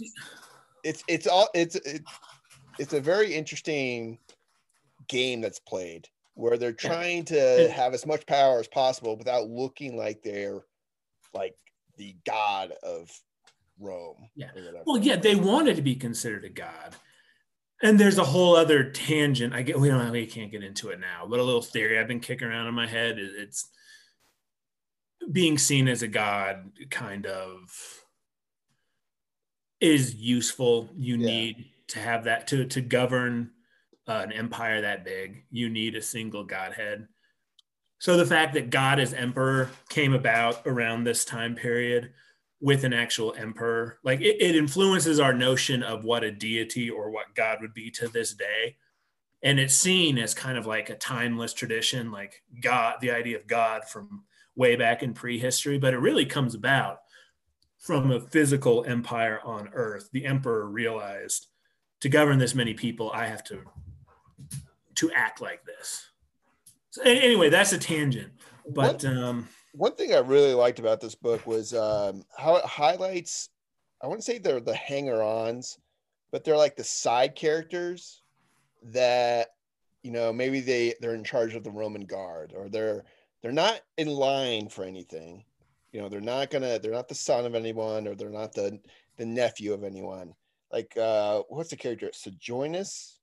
[0.83, 2.01] It's it's all it's it,
[2.79, 4.17] it's a very interesting
[5.07, 9.97] game that's played where they're trying to have as much power as possible without looking
[9.97, 10.61] like they're
[11.33, 11.55] like
[11.97, 13.11] the god of
[13.81, 14.29] Rome.
[14.35, 14.51] Yeah.
[14.85, 16.95] Well, yeah, they wanted to be considered a god.
[17.83, 19.53] And there's a whole other tangent.
[19.53, 22.07] I get we don't we can't get into it now, but a little theory I've
[22.07, 23.69] been kicking around in my head is it's
[25.31, 27.69] being seen as a god kind of
[29.79, 30.89] is useful.
[30.95, 31.25] You Yeah.
[31.25, 33.51] need to have that to to govern
[34.07, 35.45] uh, an empire that big.
[35.49, 37.07] You need a single godhead.
[37.99, 42.13] So the fact that God as emperor came about around this time period
[42.61, 47.09] with an actual emperor, like it, it influences our notion of what a deity or
[47.09, 48.77] what God would be to this day.
[49.43, 53.47] And it's seen as kind of like a timeless tradition, like God, the idea of
[53.47, 56.99] God from way back in prehistory, but it really comes about
[57.79, 60.09] from a physical empire on earth.
[60.13, 61.47] The emperor realized
[62.01, 63.63] to govern this many people, I have to
[64.95, 66.11] to act like this.
[66.91, 68.33] So anyway, that's a tangent.
[68.69, 73.49] But um, one thing I really liked about this book was um, how it highlights.
[74.01, 75.77] I wouldn't say they're the hanger-ons,
[76.31, 78.21] but they're like the side characters
[78.83, 79.49] that
[80.03, 83.03] you know maybe they they're in charge of the Roman guard or they're
[83.41, 85.45] they're not in line for anything.
[85.91, 88.79] You know, they're not gonna they're not the son of anyone or they're not the
[89.17, 90.33] the nephew of anyone.
[90.71, 92.09] Like uh what's the character?
[92.13, 93.19] Sejanus?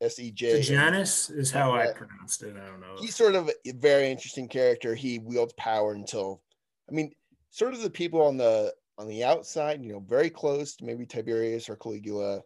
[0.00, 0.60] S E J.
[0.60, 2.56] Janus is how I pronounced it.
[2.56, 2.96] I don't know.
[2.98, 4.94] he's sort of a very interesting character.
[4.94, 6.42] He wields power until,
[6.90, 7.12] I mean,
[7.50, 11.06] sort of the people on the on the outside, you know, very close to maybe
[11.06, 12.42] Tiberius or Caligula,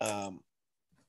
[0.00, 0.40] um,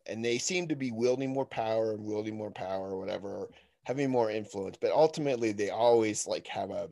[0.06, 3.50] and they seem to be wielding more power and wielding more power or whatever,
[3.86, 4.78] having more influence.
[4.80, 6.90] But ultimately, they always like have a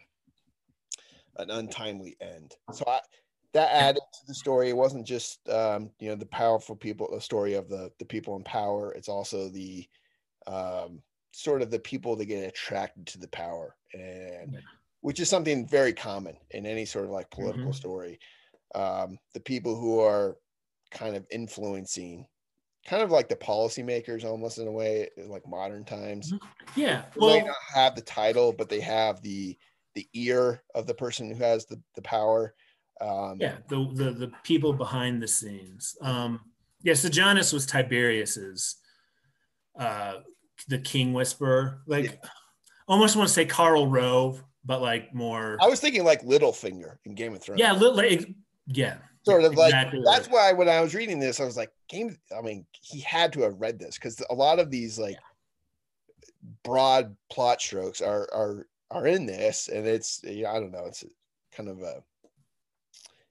[1.37, 2.55] an untimely end.
[2.71, 2.99] So I,
[3.53, 4.69] that added to the story.
[4.69, 8.35] It wasn't just um, you know the powerful people, the story of the the people
[8.35, 8.91] in power.
[8.93, 9.87] It's also the
[10.47, 14.49] um, sort of the people that get attracted to the power, and
[15.01, 17.73] which is something very common in any sort of like political Mhm.
[17.73, 18.19] story.
[18.75, 20.37] Um, the people who are
[20.91, 22.27] kind of influencing
[22.85, 26.35] kind of like the policymakers almost in a way, like modern times.
[26.75, 27.11] Yeah.
[27.15, 29.57] They Well, not have the title, but they have the
[29.95, 32.55] the ear of the person who has the, the power.
[33.03, 35.97] Um, yeah, the, the the people behind the scenes.
[36.01, 36.39] Um,
[36.81, 38.77] yeah, Sejanus was Tiberius's
[39.77, 40.15] uh
[40.67, 41.81] the king whisperer.
[41.87, 42.23] Like
[42.87, 47.15] almost want to say Karl Rove, but like more I was thinking like Littlefinger in
[47.15, 47.59] Game of Thrones.
[47.59, 48.29] yeah, li- like,
[48.67, 48.97] yeah.
[49.23, 50.33] sort of like exactly that's right.
[50.33, 52.15] why when I was reading this, I was like, Game.
[52.37, 55.17] I mean, he had to have read this because a lot of these like
[56.63, 61.03] broad plot strokes are are are in this, and it's I don't know, it's
[61.51, 62.03] kind of a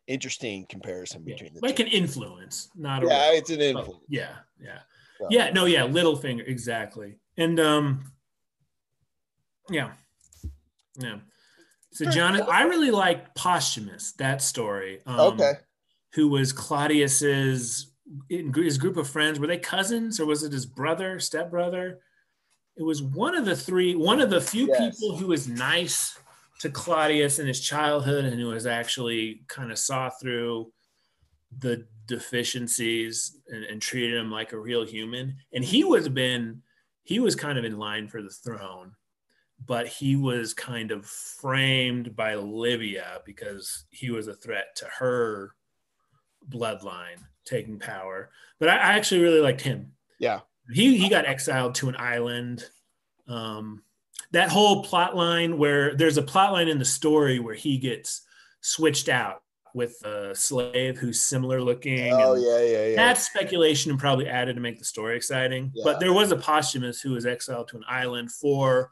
[0.06, 1.84] interesting comparison Yeah, between the like two.
[1.84, 4.04] an influence, not a yeah, it's an But influence.
[4.08, 4.78] yeah, yeah.
[5.18, 7.18] So- Yeah, no, yeah, Littlefinger, exactly.
[7.36, 8.12] And um
[9.70, 9.92] yeah.
[10.98, 11.18] Yeah.
[11.92, 15.00] So John, I really like Postumus that story.
[15.06, 15.52] Um, Okay.
[16.14, 17.90] Who was Claudius's
[18.28, 19.38] in his group of friends?
[19.40, 22.00] Were they cousins or was it his brother, stepbrother?
[22.76, 24.78] It was one of the three, one of the few Yes.
[25.00, 26.18] people who was nice
[26.62, 30.72] to Claudius in his childhood and who was actually kind of saw through
[31.58, 35.34] the deficiencies and, and treated him like a real human.
[35.52, 36.62] And he was been,
[37.02, 38.92] he was kind of in line for the throne,
[39.66, 45.56] but he was kind of framed by Livia because he was a threat to her
[46.48, 48.30] bloodline taking power.
[48.60, 49.94] But I, I actually really liked him.
[50.20, 50.42] Yeah.
[50.72, 52.64] He he got exiled to an island.
[53.26, 53.82] Um,
[54.32, 58.22] that whole plot line where there's a plot line in the story where he gets
[58.60, 59.42] switched out
[59.74, 62.12] with a slave who's similar looking.
[62.12, 62.96] Oh yeah, yeah, yeah.
[62.96, 65.70] That's speculation and probably added to make the story exciting.
[65.74, 65.84] Yeah.
[65.84, 68.90] But there was a postumus who was exiled to an island for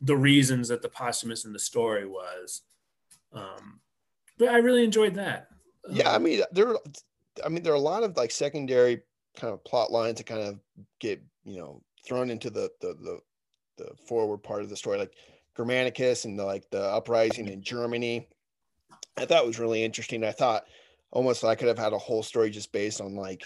[0.00, 2.62] the reasons that the postumus in the story was.
[3.32, 3.80] Um,
[4.38, 5.48] but I really enjoyed that.
[5.90, 6.74] yeah i Um, mean there
[7.44, 9.02] i mean there are a lot of like secondary
[9.36, 10.58] kind of plot lines that kind of
[11.00, 13.18] get you know thrown into the the the,
[13.76, 15.12] the forward part of the story like
[15.56, 18.28] germanicus and the like the uprising in germany
[19.16, 20.64] i thought was really interesting i thought
[21.10, 23.42] almost i could have had a whole story just based on like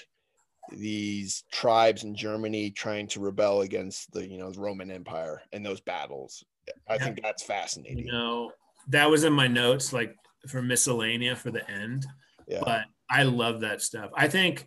[0.73, 5.64] these tribes in germany trying to rebel against the you know the roman empire and
[5.64, 6.45] those battles
[6.88, 7.05] i Yeah.
[7.05, 8.53] think that's fascinating you know,
[8.88, 10.16] that was in my notes, like
[10.49, 12.07] for miscellanea for the end.
[12.49, 14.11] yeah But I love that stuff.
[14.14, 14.66] I think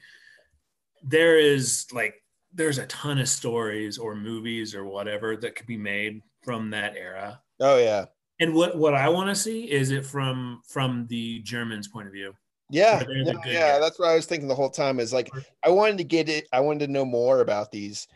[1.02, 2.23] there is like
[2.54, 6.96] there's a ton of stories or movies or whatever that could be made from that
[6.96, 7.42] era.
[7.60, 8.06] oh yeah
[8.40, 12.14] And what what I want to see is it from from the Germans' point of
[12.14, 12.36] view.
[12.70, 13.80] Yeah, Where they're the no, yeah, guys.
[13.80, 15.00] that's what I was thinking the whole time.
[15.00, 16.48] Is like I wanted to get it.
[16.52, 18.08] I wanted to know more about these,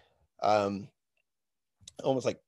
[0.41, 0.89] um,
[2.03, 2.39] almost like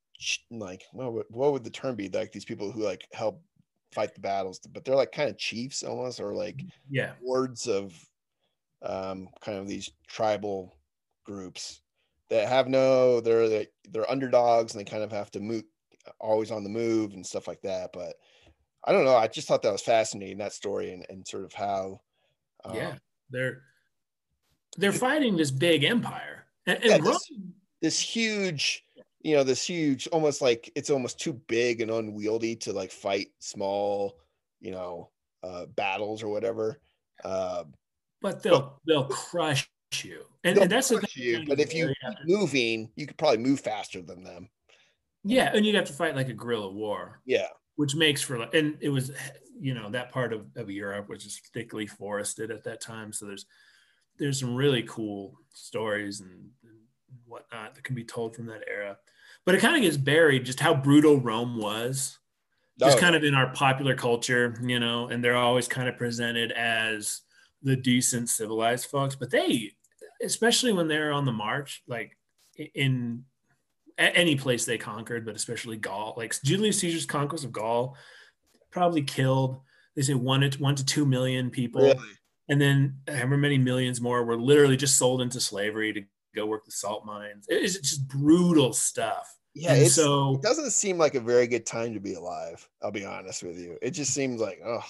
[0.52, 2.10] like what would, what would the term be?
[2.10, 3.44] Like these people who like help
[3.92, 7.16] fight the battles, but they're like kind of chiefs almost, or like Yeah.
[7.22, 7.94] wards of,
[8.84, 10.79] um, kind of these tribal
[11.30, 11.82] groups
[12.30, 13.20] that have no.
[13.22, 15.64] They're the, they're underdogs and they kind of have to move,
[16.20, 17.92] always on the move and stuff like that.
[17.94, 18.16] But
[18.84, 19.16] I don't know.
[19.16, 22.02] I just thought that was fascinating that story and, and sort of how.
[22.66, 22.96] um, yeah.
[23.30, 23.62] They're
[24.78, 26.46] they're fighting this big empire.
[26.66, 27.32] And, and Yeah, this-
[27.82, 28.84] this huge
[29.22, 33.28] you know this huge almost like it's almost too big and unwieldy to like fight
[33.40, 34.18] small
[34.62, 35.10] you know
[35.44, 36.80] uh battles or whatever
[37.24, 37.64] uh
[38.22, 39.70] but they'll they'll crush
[40.04, 40.22] you.
[40.44, 41.10] And, and that's the thing.
[41.16, 44.50] you, but if you keep moving you could probably move faster than them
[45.24, 47.22] Yeah, and you'd have to fight like a guerrilla war.
[47.26, 49.12] yeah which makes for like and it was
[49.60, 53.26] you know that part of, of europe which is thickly forested at that time so
[53.26, 53.46] there's
[54.18, 56.32] there's some really cool stories and,
[56.64, 56.78] and
[57.26, 58.98] whatnot that can be told from that era
[59.46, 62.18] but it kind of gets buried just how brutal rome was
[62.80, 65.98] just Oh, kind of in our popular culture you know and they're always kind of
[65.98, 67.22] presented as
[67.64, 69.72] the decent civilized folks but they
[70.24, 72.18] especially when they're on the march like
[72.76, 73.24] in
[73.98, 76.14] any place they conquered, but especially Gaul.
[76.16, 77.98] Like Julius Caesar's conquest of Gaul
[78.72, 79.62] probably killed,
[79.96, 81.82] they say one to one to two million people.
[81.82, 82.00] really
[82.48, 86.04] And then however many millions more were literally just sold into slavery to
[86.36, 87.46] go work the salt mines.
[87.50, 89.36] It's just brutal stuff.
[89.56, 93.04] yeah so it doesn't seem like a very good time to be alive i'll be
[93.04, 94.86] honest with you it just seems like oh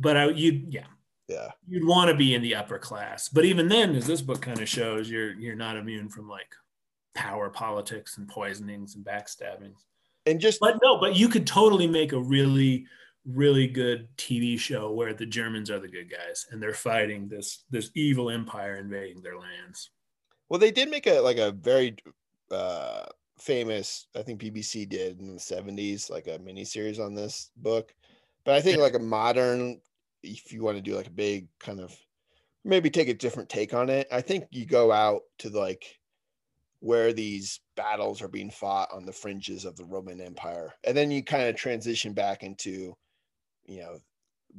[0.00, 0.86] but I you yeah,
[1.30, 3.28] yeah you'd want to be in the upper class.
[3.28, 6.54] But even then, as this book kind of shows, you're you're not immune from like
[7.14, 9.84] power politics and poisonings and backstabbings.
[10.26, 12.86] and just But no, but you could totally make a really,
[13.24, 17.64] really good TV show where the Germans are the good guys and they're fighting this
[17.70, 19.90] this evil empire invading their lands.
[20.48, 21.96] Well, they did make a like a very
[22.50, 23.06] uh
[23.38, 27.94] famous, I think BBC did in the 70s, like a mini series on this book.
[28.44, 29.80] But I think like a modern,
[30.22, 31.96] if you want to do like a big kind of
[32.64, 34.06] maybe take a different take on it.
[34.12, 35.84] I think you go out to like
[36.80, 41.10] where these battles are being fought on the fringes of the Roman Empire, and then
[41.10, 42.94] you kind of transition back into,
[43.66, 43.98] you know,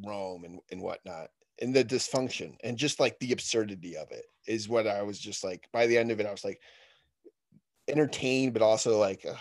[0.05, 1.29] Rome and, and whatnot,
[1.61, 5.43] and the dysfunction and just like the absurdity of it is what I was just
[5.43, 5.67] like.
[5.73, 6.59] By the end of it, I was like
[7.87, 9.35] entertained, but also like uh,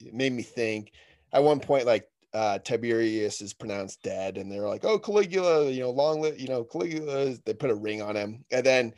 [0.00, 0.92] it made me think.
[1.34, 2.04] At one point, like
[2.34, 6.48] uh, Tiberius is pronounced dead, and they're like, "Oh, Caligula, you know, long live, you
[6.48, 8.94] know, Caligula." They put a ring on him, and then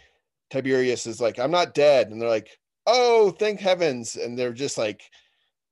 [0.51, 4.79] Tiberius is like, "I'm not dead," and they're like, "Oh, thank heavens!" And they're just
[4.79, 5.11] like,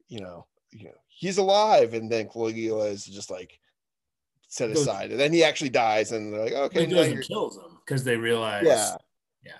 [0.08, 3.58] you know, you know, he's alive, and then Caligula is just like
[4.48, 8.02] set aside, and then he actually dies, and they're like, "Okay," he kills him because
[8.02, 8.96] they realize, yeah,
[9.44, 9.58] yeah,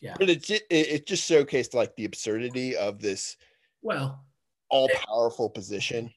[0.00, 0.14] yeah.
[0.18, 3.36] But it it, it just showcased like the absurdity of this,
[3.82, 4.24] well,
[4.68, 6.12] all powerful position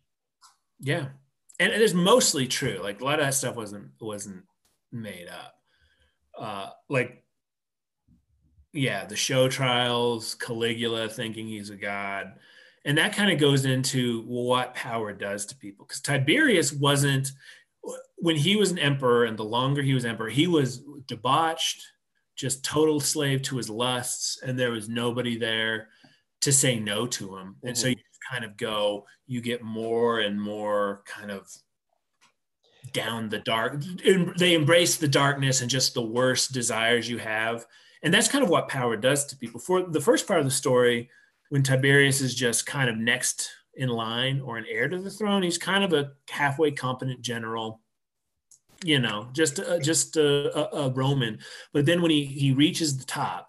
[0.79, 1.07] yeah,
[1.59, 2.79] and it is mostly true.
[2.81, 4.43] Like a lot of that stuff wasn't wasn't
[4.91, 5.55] made up.
[6.37, 7.23] Uh, like,
[8.71, 12.33] yeah, the show trials, Caligula thinking he's a god,
[12.85, 15.85] and that kind of goes into what power does to people.
[15.85, 17.31] Because Tiberius wasn't
[18.17, 21.83] when he was an emperor, and the longer he was emperor, he was debauched,
[22.35, 25.89] just total slave to his lusts, and there was nobody there
[26.41, 27.57] to say no to him.
[27.63, 27.81] And mm-hmm.
[27.81, 27.95] so you
[28.29, 31.49] kind of go, you get more and more kind of
[32.93, 33.81] down the dark.
[34.37, 37.65] They embrace the darkness and just the worst desires you have.
[38.03, 39.59] And that's kind of what power does to people.
[39.59, 41.09] For the first part of the story,
[41.49, 45.43] when Tiberius is just kind of next in line or an heir to the throne,
[45.43, 47.81] he's kind of a halfway competent general
[48.83, 51.39] you know, just just a, a, a, Roman.
[51.73, 53.48] But then when he he reaches the top,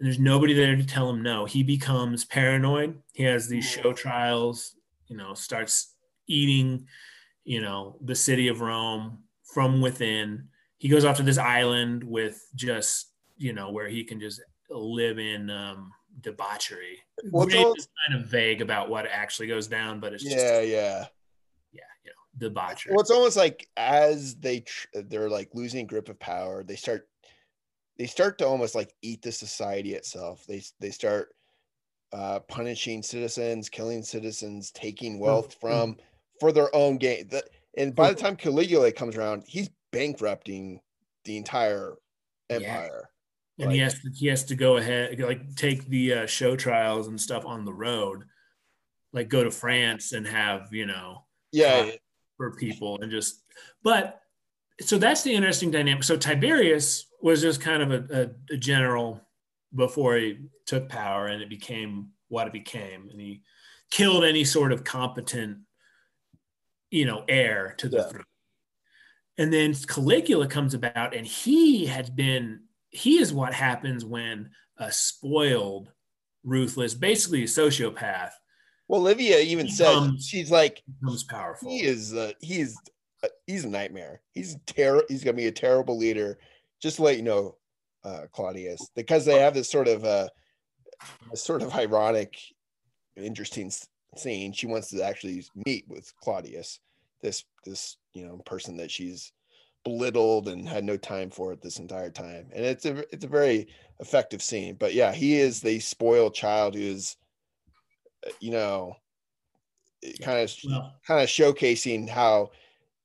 [0.00, 1.44] and there's nobody there to tell him no.
[1.44, 2.98] He becomes paranoid.
[3.12, 4.74] He has these show trials,
[5.08, 5.94] you know, starts
[6.26, 6.86] eating,
[7.44, 10.48] you know, the city of Rome from within.
[10.78, 14.40] He goes off to this island with just, you know, where he can just
[14.70, 15.92] live in um,
[16.22, 16.98] debauchery.
[17.30, 21.06] Well, it's kind of vague about what actually goes down, but it's just, yeah, yeah,
[21.74, 22.94] yeah, you know, debauchery.
[22.94, 27.06] Well, it's almost like as they tr- they're like losing grip of power, they start
[28.00, 30.46] they start to almost like eat the society itself.
[30.48, 31.34] They they start
[32.14, 35.98] uh, punishing citizens, killing citizens, taking mm, wealth from
[36.40, 37.28] for their own gain.
[37.28, 37.44] The,
[37.76, 40.80] and by the time Caligula comes around, he's bankrupting
[41.26, 41.96] the entire
[42.48, 43.10] empire.
[43.58, 43.64] Yeah.
[43.64, 46.56] And like, he has to, he has to go ahead like take the uh, show
[46.56, 48.24] trials and stuff on the road,
[49.12, 51.90] like go to France and have you know yeah
[52.38, 53.42] for people and just
[53.82, 54.19] but
[54.80, 56.04] so that's the interesting dynamic.
[56.04, 59.20] So Tiberius was just kind of a, a, a, general
[59.74, 63.42] before he took power, and it became what it became, and he
[63.90, 65.58] killed any sort of competent,
[66.90, 68.02] you know, heir to the yeah.
[68.04, 68.24] throne.
[69.38, 72.60] And then Caligula comes about, and he had been
[72.90, 75.92] he is what happens when a spoiled,
[76.44, 78.30] ruthless, basically a sociopath.
[78.88, 81.70] Well, Livia even becomes, said she's like becomes powerful.
[81.70, 82.76] He is uh, he is
[83.22, 84.20] uh, he's a nightmare.
[84.32, 86.38] He's ter- He's gonna be a terrible leader.
[86.80, 87.56] Just to let you know,
[88.04, 90.28] uh, Claudius, because they have this sort of uh,
[91.34, 92.38] sort of ironic,
[93.16, 93.70] interesting
[94.16, 94.52] scene.
[94.52, 96.80] She wants to actually meet with Claudius,
[97.22, 99.32] this this you know person that she's
[99.84, 102.50] belittled and had no time for it this entire time.
[102.54, 103.68] And it's a it's a very
[103.98, 104.76] effective scene.
[104.78, 107.16] But yeah, he is the spoiled child who is,
[108.26, 108.96] uh, you know,
[110.22, 112.50] kind of well, kind of showcasing how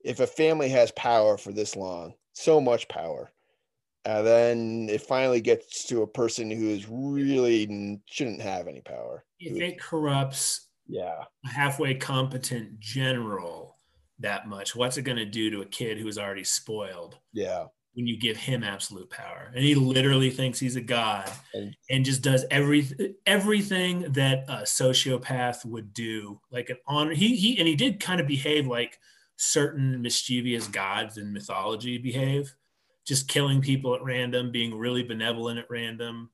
[0.05, 3.31] if a family has power for this long, so much power,
[4.05, 9.25] and then it finally gets to a person who is really shouldn't have any power.
[9.39, 13.77] If it corrupts, yeah, a halfway competent general
[14.19, 17.17] that much, what's it going to do to a kid who's already spoiled?
[17.33, 17.65] Yeah.
[17.95, 22.03] When you give him absolute power, and he literally thinks he's a god, and, and
[22.03, 27.13] just does every everything that a sociopath would do, like an honor.
[27.13, 28.99] He he and he did kind of behave like
[29.37, 32.53] certain mischievous gods in mythology behave.
[33.05, 36.29] Just killing people at random being really benevolent at random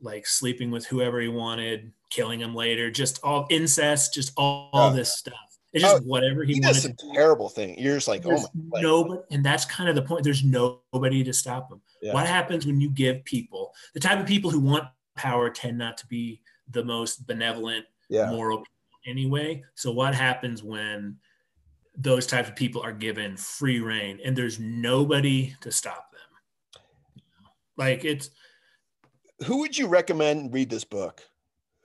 [0.00, 4.90] like sleeping with whoever he wanted killing him later just all incest just all, all
[4.90, 5.34] this stuff.
[5.72, 7.78] It's just oh, whatever he, he wanted some terrible thing.
[7.78, 10.24] You're just like oh there's oh my nobody and that's kind of the point.
[10.24, 11.80] There's nobody to stop him.
[12.00, 12.14] Yeah.
[12.14, 14.84] what happens when you give people the type of people who want
[15.16, 16.40] power tend not to be
[16.70, 18.30] the most benevolent yeah.
[18.30, 18.62] moral
[19.06, 19.62] anyway.
[19.74, 21.16] So what happens when
[21.98, 26.82] those types of people are given free reign and there's nobody to stop them.
[27.76, 28.30] Like it's
[29.44, 31.22] who would you recommend read this book?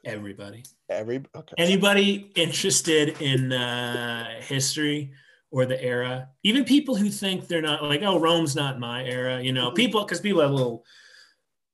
[0.05, 0.63] Everybody.
[0.89, 1.55] Every okay.
[1.57, 5.13] Anybody interested in uh, history
[5.49, 6.29] or the era.
[6.43, 10.03] Even people who think they're not like, oh, Rome's not my era, you know, people
[10.03, 10.83] because people have little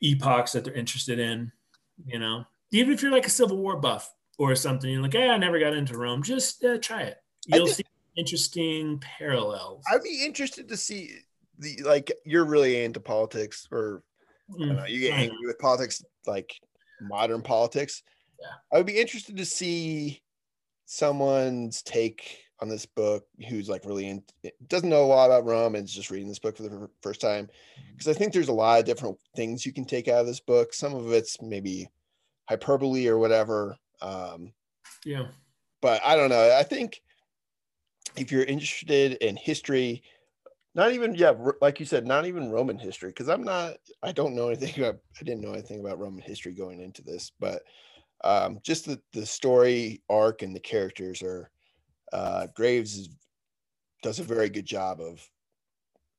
[0.02, 1.52] epochs that they're interested in,
[2.06, 2.46] you know.
[2.72, 5.60] Even if you're like a Civil War buff or something, you're like, hey, I never
[5.60, 6.22] got into Rome.
[6.22, 7.18] Just uh, try it.
[7.48, 7.84] You'll see
[8.20, 9.84] interesting parallels.
[9.92, 11.12] I'd be interested to see
[11.58, 14.04] the like you're really into politics or
[14.52, 16.54] mm, know, you get angry with politics like
[17.02, 18.04] modern politics.
[18.40, 18.48] Yeah.
[18.72, 20.22] I would be interested to see
[20.86, 24.24] someone's take on this book who's like really in,
[24.68, 27.22] doesn't know a lot about Rome and is just reading this book for the first
[27.22, 27.48] time
[27.94, 30.42] because I think there's a lot of different things you can take out of this
[30.42, 30.74] book.
[30.74, 31.88] Some of it's maybe
[32.50, 33.78] hyperbole or whatever.
[34.02, 34.54] Um,
[35.06, 35.28] yeah,
[35.82, 36.56] but I don't know.
[36.58, 37.02] I think
[38.20, 40.04] if you're interested in history,
[40.76, 43.76] not even yeah, like you said, not even Roman history because I'm not.
[44.04, 45.00] I don't know anything about.
[45.20, 47.64] I didn't know anything about Roman history going into this, but
[48.24, 51.50] um, just the the story arc and the characters are
[52.14, 53.10] uh, Graves is,
[54.04, 55.28] does a very good job of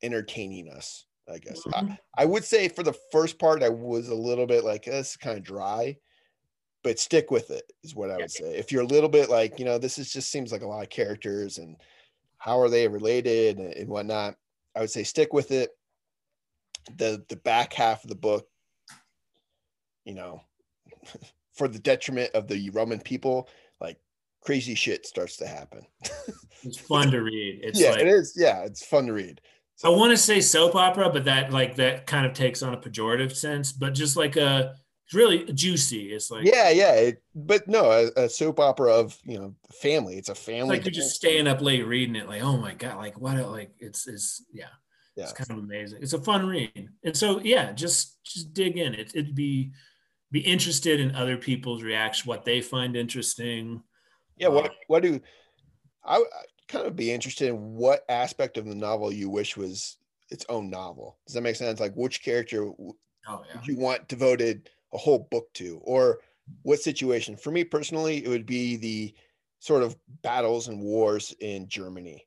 [0.03, 1.07] entertaining us.
[1.31, 1.93] I guess mm-hmm.
[1.93, 5.11] I, I, would say for the first part, I was a little bit like this
[5.11, 5.97] is kind of dry,
[6.83, 8.57] but stick with it is what I would say.
[8.57, 10.83] If you're a little bit like you know, this is just seems like a lot
[10.83, 11.77] of characters and
[12.39, 14.35] how are they related and, whatnot.
[14.75, 15.71] I would say stick with it.
[16.97, 18.47] The the back half of the book,
[20.05, 20.41] you know,
[21.55, 23.49] for the detriment of the Roman people,
[23.81, 23.99] like
[24.41, 25.87] crazy shit starts to happen.
[26.63, 27.61] it's fun to read.
[27.63, 28.35] It's yeah, like, it is.
[28.37, 29.41] Yeah, it's fun to read.
[29.77, 32.75] So, I want to say soap opera, but that like that kind of takes on
[32.75, 33.73] a pejorative sense.
[33.73, 34.77] But just like a
[35.13, 36.13] really juicy.
[36.13, 36.93] It's like yeah, yeah.
[36.95, 40.17] It, but no, a, a, soap opera of you know family.
[40.17, 40.77] It's a family.
[40.77, 42.29] It's like you're just staying up late reading it.
[42.29, 43.37] Like oh my god, like what?
[43.51, 44.67] Like it's it's yeah.
[45.17, 45.25] Yeah.
[45.25, 45.99] It's kind of amazing.
[46.03, 48.95] It's a fun read, and so yeah, just just dig in.
[48.95, 49.73] It, it'd be
[50.31, 53.83] be interested in other people's reaction, what they find interesting
[54.41, 55.21] yeah what um, what do
[56.05, 56.23] I, I
[56.67, 59.99] kind of be interested in what aspect of the novel you wish was
[60.31, 62.97] its own novel does that make sense like which character oh,
[63.29, 63.61] yeah.
[63.65, 66.21] you want devoted a whole book to or
[66.63, 69.15] what situation for me personally it would be the
[69.59, 72.27] sort of battles and wars in germany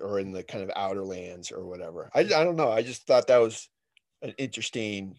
[0.00, 3.06] or in the kind of outer lands or whatever i, I don't know i just
[3.06, 3.68] thought that was
[4.22, 5.18] an interesting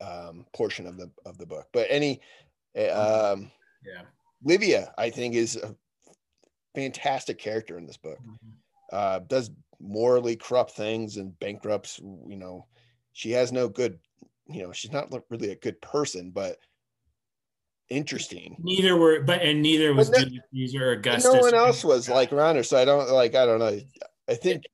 [0.00, 2.20] um, portion of the of the book but any
[2.74, 3.42] eh, mm-hmm.
[3.42, 3.50] um,
[3.84, 4.02] yeah
[4.44, 5.74] Livia, I think, is a
[6.74, 8.18] fantastic character in this book.
[8.18, 8.50] Mm-hmm.
[8.92, 9.50] Uh, does
[9.80, 11.98] morally corrupt things and bankrupts.
[11.98, 12.66] You know,
[13.12, 13.98] she has no good.
[14.46, 16.56] You know, she's not really a good person, but
[17.88, 18.56] interesting.
[18.60, 21.32] Neither were, but and neither was Julius or Augustus.
[21.32, 23.34] No one else was like around her, so I don't like.
[23.34, 23.78] I don't know.
[24.28, 24.64] I think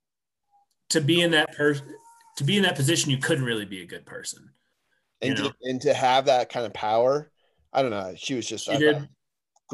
[0.91, 1.87] to be in that person,
[2.37, 4.51] to be in that position, you couldn't really be a good person.
[5.21, 7.31] And to, and to have that kind of power,
[7.73, 8.15] I don't know.
[8.17, 8.67] She was just.
[8.67, 9.09] She did.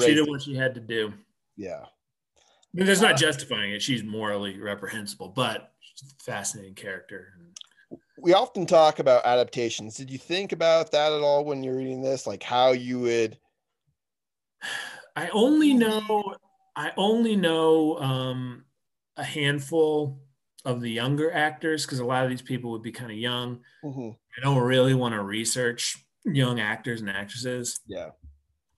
[0.00, 1.12] She did what she had to do.
[1.56, 1.82] Yeah.
[1.82, 3.82] I mean, that's uh, not justifying it.
[3.82, 5.72] She's morally reprehensible, but
[6.20, 7.28] fascinating character.
[8.18, 9.96] We often talk about adaptations.
[9.96, 12.26] Did you think about that at all when you're reading this?
[12.26, 13.38] Like how you would
[15.16, 16.34] I only know
[16.76, 18.64] I only know um,
[19.16, 20.20] a handful
[20.64, 23.60] of the younger actors because a lot of these people would be kind of young.
[23.84, 24.10] Mm-hmm.
[24.10, 27.80] I don't really want to research young actors and actresses.
[27.86, 28.10] Yeah.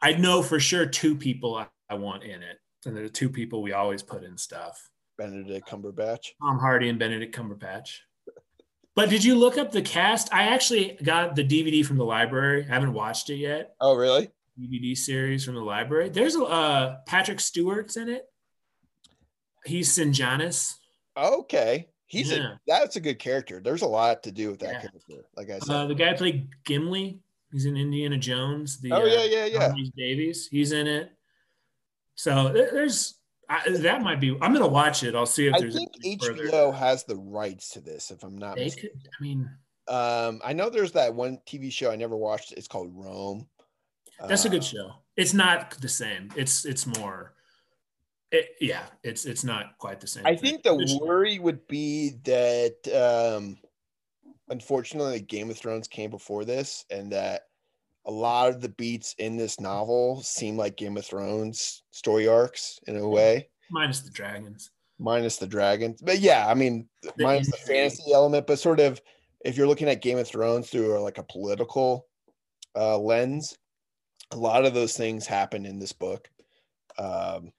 [0.03, 3.63] I know for sure two people I, I want in it, and the two people
[3.63, 4.91] we always put in stuff.
[5.17, 8.01] Benedict Cumberbatch, Tom Hardy, and Benedict Cumberbatch.
[8.97, 10.33] But did you look up the cast?
[10.33, 12.67] I actually got the DVD from the library.
[12.69, 13.75] I haven't watched it yet.
[13.79, 14.31] Oh, really?
[14.59, 16.09] DVD series from the library.
[16.09, 18.25] There's a uh, Patrick Stewart's in it.
[19.67, 20.79] He's Sejanus.
[21.15, 22.39] Okay, he's yeah.
[22.39, 23.61] a that's a good character.
[23.63, 24.81] There's a lot to do with that yeah.
[24.81, 25.27] character.
[25.37, 27.21] Like I said, uh, the guy played Gimli.
[27.53, 28.81] He's in Indiana Jones.
[28.81, 29.67] The, oh yeah, yeah, yeah.
[29.67, 30.49] Uh, Davies.
[30.51, 31.11] He's in it.
[32.15, 33.17] So there's
[33.49, 34.37] I, that might be.
[34.41, 35.15] I'm gonna watch it.
[35.15, 35.77] I'll see if I there's.
[35.77, 36.73] I think HBO further.
[36.73, 38.11] has the rights to this.
[38.11, 38.57] If I'm not.
[38.57, 38.91] They mistaken.
[38.93, 39.09] could.
[39.19, 39.51] I mean.
[39.89, 42.53] Um, I know there's that one TV show I never watched.
[42.53, 43.47] It's called Rome.
[44.27, 44.93] That's uh, a good uh, show.
[45.17, 46.31] It's not the same.
[46.37, 47.35] It's it's more.
[48.33, 50.27] It, yeah, it's it's not quite the same.
[50.27, 50.61] I thing.
[50.61, 53.59] think the worry would be that um,
[54.49, 57.46] unfortunately Game of Thrones came before this, and that
[58.07, 62.79] a lot of the beats in this novel seem like Game of Thrones story arcs
[62.87, 63.49] in a way.
[63.71, 64.71] Minus the dragons.
[64.99, 66.01] Minus the dragons.
[66.01, 69.01] But yeah, I mean, the minus the fantasy element, but sort of
[69.45, 72.07] if you're looking at Game of Thrones through like a political
[72.77, 73.59] uh, lens,
[74.31, 76.31] a lot of those things happen in this book.
[76.99, 77.53] Um,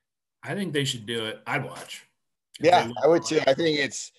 [0.43, 1.41] I think they should do it.
[1.45, 2.05] I'd watch.
[2.59, 3.39] Yeah, I would too.
[3.45, 4.11] I think it's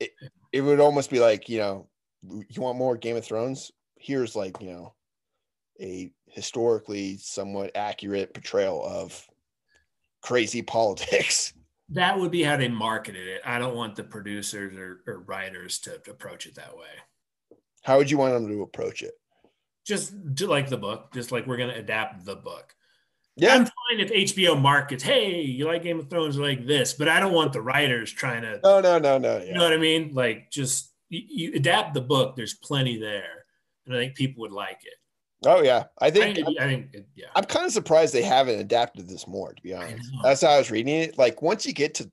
[0.00, 0.12] it,
[0.52, 1.88] it would almost be like, you know,
[2.22, 3.72] you want more Game of Thrones?
[3.98, 4.94] Here's like, you know,
[5.80, 9.26] a historically somewhat accurate portrayal of
[10.22, 11.52] crazy politics.
[11.90, 13.40] that would be how they marketed it.
[13.44, 17.58] I don't want the producers or, or writers to approach it that way.
[17.82, 19.14] How would you want them to approach it?
[19.86, 22.74] Just like the book, just like we're going to adapt the book.
[23.36, 23.54] Yeah.
[23.54, 27.20] I'm fine if HBO markets, hey, you like Game of Thrones like this, but I
[27.20, 29.38] don't want the writers trying to, No, no, no, no.
[29.38, 30.12] you know what I mean?
[30.14, 32.34] Like, just you, you adapt the book.
[32.34, 33.44] There's plenty there,
[33.86, 34.94] and I think people would like it.
[35.44, 35.84] Oh yeah.
[36.00, 37.26] I I think I think yeah.
[37.34, 40.08] I'm kind of surprised they haven't adapted this more, to be honest.
[40.22, 41.18] That's how I was reading it.
[41.18, 42.10] Like once you get to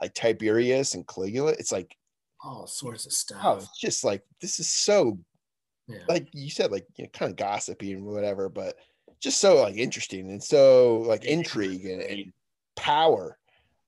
[0.00, 1.96] like Tiberius and Caligula, it's like,
[2.44, 3.40] All sorts of stuff.
[3.42, 5.18] oh, it's just like this is so
[5.88, 6.00] yeah.
[6.08, 8.76] like you said, like you know, kind of gossipy and whatever, but
[9.22, 11.30] just so like interesting and so like Yeah.
[11.30, 12.32] intrigue and, and
[12.76, 13.38] power.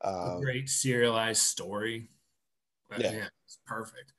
[0.03, 2.09] Um, great serialized story.
[2.89, 3.13] But, Yeah.
[3.13, 3.29] yeah.
[3.45, 4.13] it's perfect.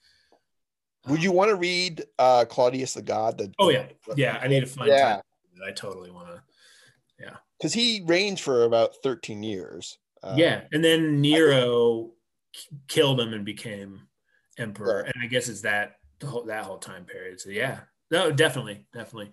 [1.08, 3.38] Would you want to read uh Claudius the God?
[3.38, 4.39] The, Oh yeah, yeah.
[4.41, 5.14] I need to find Yeah.
[5.16, 5.22] time.
[5.68, 6.41] I totally want to.
[7.20, 9.97] Yeah, because he reigned for about 13 years.
[10.24, 12.12] Uh, yeah, and then Nero
[12.54, 14.08] k- killed him and became
[14.58, 17.41] emperor, and I guess it's that the whole that whole time period.
[17.41, 19.32] So yeah, no, definitely, definitely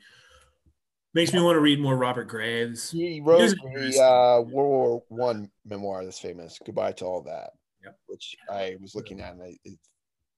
[1.15, 2.91] makes me want to read more Robert Graves.
[2.91, 7.51] He wrote the uh, World War One memoir that's famous, "Goodbye to All That,"
[7.85, 7.99] Yep.
[8.07, 9.79] which I was looking at and I, it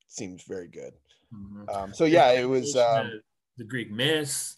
[0.08, 0.92] seems very good.
[1.34, 1.74] Mhm.
[1.74, 2.76] Um, so yeah, it was.
[2.76, 3.20] Um, the,
[3.58, 4.56] the Greek myths.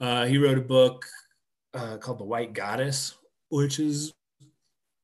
[0.00, 1.04] Uh, he wrote a book
[1.74, 3.14] uh, called The White Goddess,
[3.50, 4.12] which is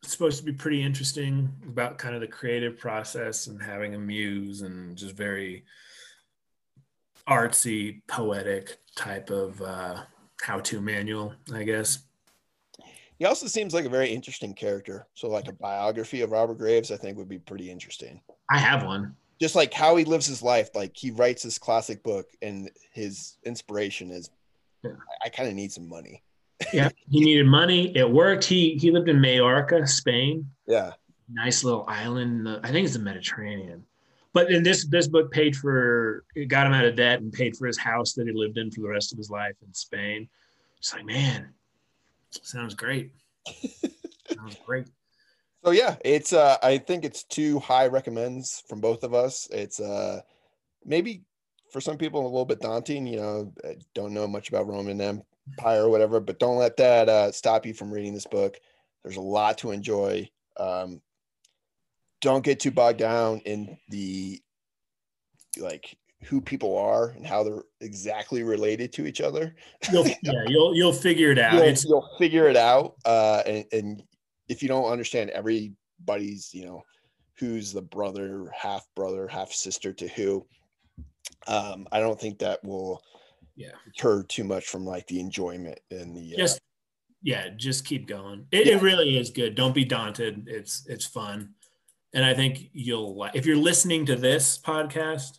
[0.03, 4.63] supposed to be pretty interesting about kind of the creative process and having a muse
[4.63, 5.65] and just very
[7.29, 10.03] artsy, poetic type of uh,
[10.41, 11.99] how-to manual, I guess.
[13.19, 15.07] he also seems like a very interesting character.
[15.15, 18.21] So like a biography of Robert Graves, I think would be pretty interesting.
[18.51, 19.15] I have one.
[19.41, 23.37] Just like how he lives his life, like he writes this classic book, and his
[23.45, 24.31] inspiration is,
[24.83, 24.93] Yeah.
[25.23, 26.23] I, I kind of need some money.
[26.73, 27.97] Yeah, he needed money.
[27.97, 28.45] It worked.
[28.45, 30.51] He he lived in Majorca, Spain.
[30.67, 30.93] Yeah,
[31.31, 32.49] nice little island.
[32.49, 33.85] I think it's the Mediterranean.
[34.33, 37.57] But in this this book paid for it got him out of debt and paid
[37.57, 40.29] for his house that he lived in for the rest of his life in Spain.
[40.79, 41.55] It's like, man,
[42.31, 43.11] sounds great.
[44.35, 44.87] sounds great.
[45.65, 49.49] So yeah, it's uh I think it's two high recommends from both of us.
[49.51, 50.21] It's uh
[50.85, 51.23] maybe
[51.73, 53.53] for some people a little bit daunting, you know,
[53.95, 57.75] don't know much about Roman Empire or whatever, but don't let that uh stop you
[57.75, 58.57] from reading this book.
[59.03, 60.31] There's a lot to enjoy.
[60.57, 61.01] Um
[62.21, 64.41] don't get too bogged down in the
[65.59, 69.55] like who people are and how they're exactly related to each other.
[69.93, 71.55] You'll, yeah, you'll you'll figure it out.
[71.55, 72.97] you'll, you'll figure it out.
[73.05, 74.03] Uh, and, and
[74.49, 76.83] if you don't understand everybody's, you know,
[77.35, 80.47] who's the brother, half brother, half sister to who,
[81.47, 83.03] um, I don't think that will
[83.57, 83.73] Yeah.
[83.87, 86.43] deter too much from like the enjoyment and the.
[86.43, 86.49] Uh,
[87.23, 88.47] yeah, just keep going.
[88.53, 88.77] It, Yeah.
[88.77, 89.55] it really is good.
[89.55, 90.47] Don't be daunted.
[90.49, 91.55] It's it's fun,
[92.13, 95.39] and I think you'll like if you're listening to this podcast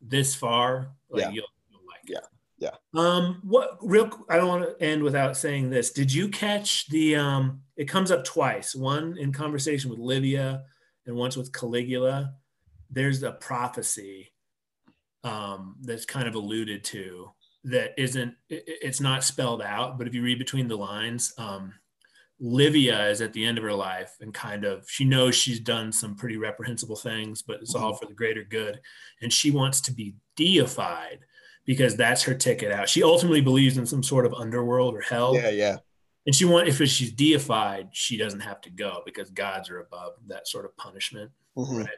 [0.00, 1.30] this far, like Yeah.
[1.30, 2.18] you'll, you'll like Yeah.
[2.18, 2.24] it.
[2.62, 2.76] Yeah.
[2.94, 4.08] Um, what real?
[4.28, 5.90] I don't want to end without saying this.
[5.90, 7.16] Did you catch the?
[7.16, 8.72] Um, it comes up twice.
[8.72, 10.62] One in conversation with Livia,
[11.06, 12.34] and once with Caligula.
[12.88, 14.32] There's a prophecy
[15.24, 17.30] um, that's kind of alluded to
[17.64, 21.72] that isn't it- it's not spelled out but if you read between the lines um,
[22.40, 25.92] livia is at the end of her life and kind of she knows she's done
[25.92, 28.80] some pretty reprehensible things but it's all for the greater good
[29.22, 31.20] and she wants to be deified
[31.64, 32.88] because that's her ticket out.
[32.88, 35.34] She ultimately believes in some sort of underworld or hell.
[35.34, 35.76] Yeah, yeah,
[36.26, 40.12] and she want if she's deified she doesn't have to go because gods are above
[40.26, 41.30] that sort of punishment.
[41.56, 41.84] Mhm.
[41.84, 41.96] right?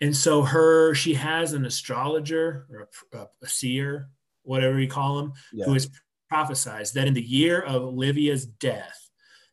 [0.00, 4.08] And so her she has an astrologer or a, a, a seer
[4.42, 5.64] whatever you call him yeah.
[5.64, 5.88] who has
[6.28, 9.10] prophesied that in the year of olivia's death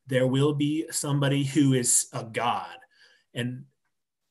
[0.07, 2.75] there will be somebody who is a god
[3.33, 3.65] and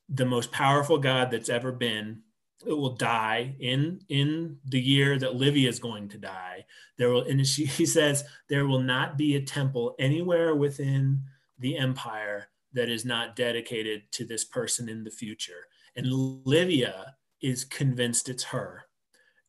[0.09, 2.21] the most powerful god that's ever been
[2.65, 6.65] will die in in the year that livia is going to die.
[6.97, 11.23] There will and she, he says there will not be a temple anywhere within
[11.57, 15.67] the empire that is not dedicated to this person in the future.
[15.95, 18.85] And livia is convinced it's her.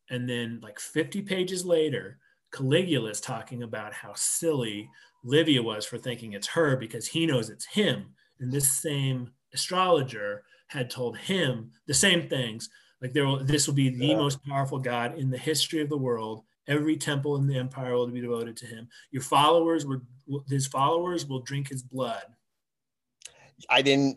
[0.08, 2.18] And then like 50 pages later
[2.52, 4.88] caligula is talking about how silly
[5.22, 8.14] livia was for thinking it's her because he knows it's him.
[8.40, 12.70] And this same astrologer had told him the same things
[13.02, 14.16] like there will this will be the Yeah.
[14.16, 18.06] most powerful god in the history of the world every temple in the empire will
[18.06, 20.02] be devoted to him your followers were
[20.48, 22.22] his followers will drink his blood
[23.68, 24.16] I didn't.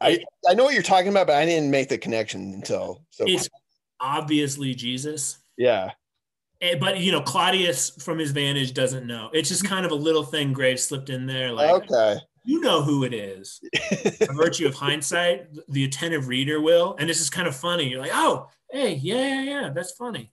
[0.00, 3.24] I I know what you're talking about, but I didn't make the connection until so.
[3.26, 3.48] it's
[4.00, 5.90] obviously jesus yeah,
[6.60, 9.94] Eh, but you know claudius from his vantage doesn't know it's just kind of a
[9.94, 12.18] little thing graves slipped in there like okay.
[12.44, 13.60] You know who it is.
[14.20, 16.96] By virtue of hindsight, the attentive reader will.
[16.98, 17.88] And this is kind of funny.
[17.88, 20.30] You're like, oh, hey, yeah, yeah, yeah, that's funny.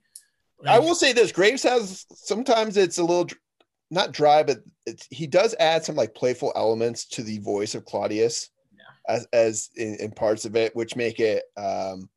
[0.61, 3.27] Like, I will say this: Graves has sometimes it's a little
[3.91, 7.85] not dry, but it's he does add some like playful elements to the voice of
[7.85, 9.13] Claudius, yeah.
[9.15, 12.09] as as in, in, parts of it, which make it um,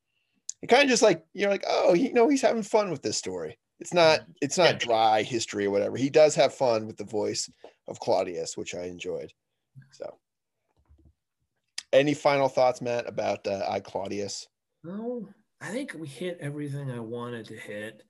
[0.61, 3.17] it kind of just like you're like, oh, you know, he's having fun with this
[3.17, 3.59] story.
[3.79, 5.97] It's not it's not dry history or whatever.
[5.97, 7.51] He does have fun with the voice
[7.89, 9.33] of Claudius, which I enjoyed.
[9.91, 10.19] So,
[11.93, 14.49] any final thoughts, Matt, about uh, I Claudius?
[14.85, 15.29] No,
[15.61, 18.03] I think we hit everything I wanted to hit.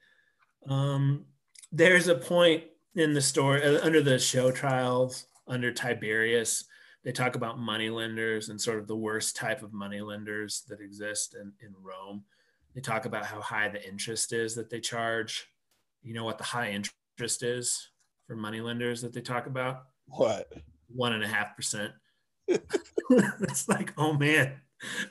[0.69, 1.27] Um,
[1.71, 6.65] there's a point in the story uh, under the show trials under Tiberius.
[7.05, 10.81] They talk about money lenders and sort of the worst type of money lenders that
[10.81, 12.25] exist in, in Rome.
[12.75, 15.49] They talk about how high the interest is that they charge.
[16.03, 17.91] You know what the high interest is
[18.27, 19.83] for money lenders that they talk about?
[20.07, 20.53] What?
[20.95, 21.93] One and a half percent.
[23.43, 24.55] It's like, oh man,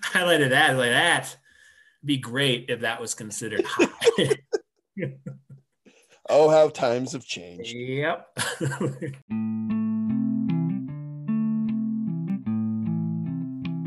[0.03, 1.37] highlighted that like that.
[2.03, 4.35] Be great if that was considered high.
[6.29, 7.75] oh, how times have changed.
[7.75, 8.39] Yep.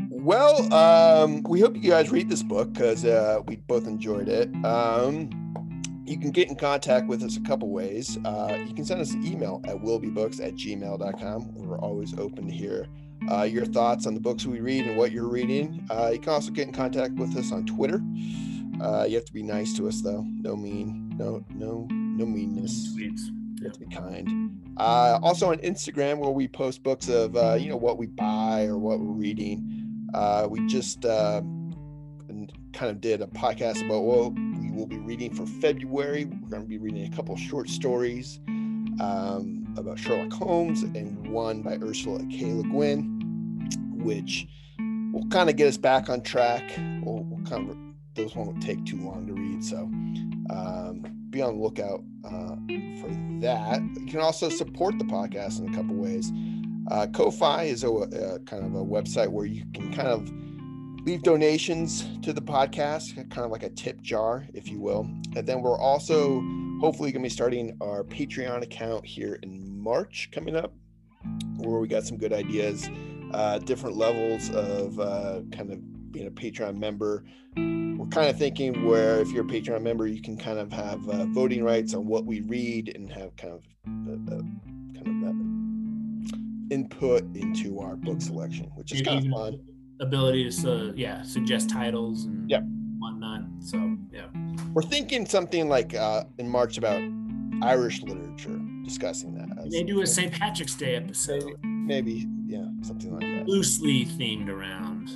[0.09, 4.49] well, um, we hope you guys read this book because uh, we both enjoyed it.
[4.63, 5.44] Um,
[6.05, 8.17] you can get in contact with us a couple ways.
[8.23, 11.55] Uh, you can send us an email at willbebooks at gmail.com.
[11.55, 12.87] We're always open to hear
[13.31, 15.85] uh, your thoughts on the books we read and what you're reading.
[15.89, 18.01] Uh, you can also get in contact with us on Twitter.
[18.79, 20.23] Uh, you have to be nice to us though.
[20.27, 22.93] No mean, no, no, no meanness.
[22.95, 23.21] Tweets.
[23.59, 24.61] You have to be kind.
[24.77, 28.65] Uh, also on Instagram, where we post books of uh, you know what we buy
[28.65, 30.09] or what we're reading.
[30.13, 31.41] Uh, we just uh,
[32.75, 34.33] kind of did a podcast about what
[34.75, 36.25] we will be reading for February.
[36.25, 38.39] We're going to be reading a couple short stories
[38.99, 42.51] um, about Sherlock Holmes and one by Ursula K.
[42.51, 44.47] Le Guin, which
[45.13, 46.63] will kind of get us back on track.
[47.01, 47.77] We'll, we'll kind of
[48.15, 49.63] those won't take too long to read.
[49.63, 49.77] So
[50.49, 52.55] um, be on the lookout uh,
[52.99, 53.09] for
[53.41, 53.81] that.
[53.97, 56.31] You can also support the podcast in a couple ways.
[56.91, 60.31] Uh, Ko-fi is a, a, kind of a website where you can kind of
[61.05, 65.07] leave donations to the podcast, kind of like a tip jar, if you will.
[65.35, 66.41] And then we're also
[66.81, 70.73] hopefully going to be starting our Patreon account here in March coming up,
[71.57, 72.89] where we got some good ideas,
[73.33, 77.23] uh, different levels of uh, kind of being a Patreon member.
[77.55, 81.07] We're kind of thinking where if you're a Patreon member, you can kind of have
[81.07, 84.41] uh, voting rights on what we read and have kind of uh, uh,
[84.95, 89.59] kind of that input into our book selection, which is kind of fun.
[89.99, 92.61] Ability to yeah suggest titles and yeah
[92.99, 93.41] whatnot.
[93.59, 94.27] So yeah,
[94.73, 97.01] we're thinking something like uh, in March about
[97.61, 99.69] Irish literature, discussing that.
[99.71, 100.31] They do a St.
[100.31, 101.55] Patrick's Day episode.
[101.63, 103.47] Maybe, yeah, something like that.
[103.47, 105.11] Loosely themed around.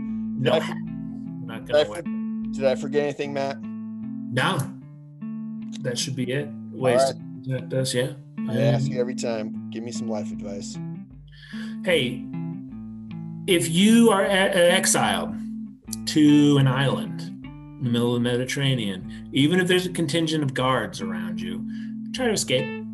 [0.38, 0.74] No, did I,
[1.46, 3.56] not gonna did I, did I forget anything, Matt?
[3.62, 4.58] No,
[5.80, 6.50] that should be it.
[6.72, 7.14] Ways right.
[7.14, 8.12] to contact us, yeah.
[8.40, 9.70] I um, ask you every time.
[9.70, 10.76] Give me some life advice.
[11.86, 12.26] Hey,
[13.46, 15.34] if you are uh, exiled
[16.06, 20.54] to an island in the middle of the Mediterranean, even if there's a contingent of
[20.54, 21.64] guards around you,
[22.12, 22.84] try to escape.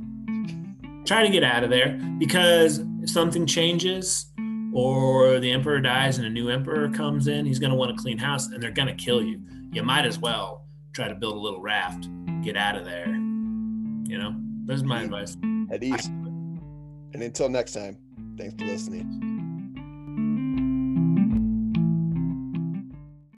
[1.04, 4.26] Try to get out of there because if something changes,
[4.72, 7.94] or the emperor dies and a new emperor comes in, he's going to want a
[7.94, 9.40] clean house and they're going to kill you.
[9.70, 12.08] You might as well try to build a little raft,
[12.42, 13.08] get out of there.
[13.08, 14.34] You know,
[14.64, 15.36] that's my advice.
[15.70, 16.08] At east.
[16.08, 17.98] And until next time,
[18.38, 19.31] thanks for listening.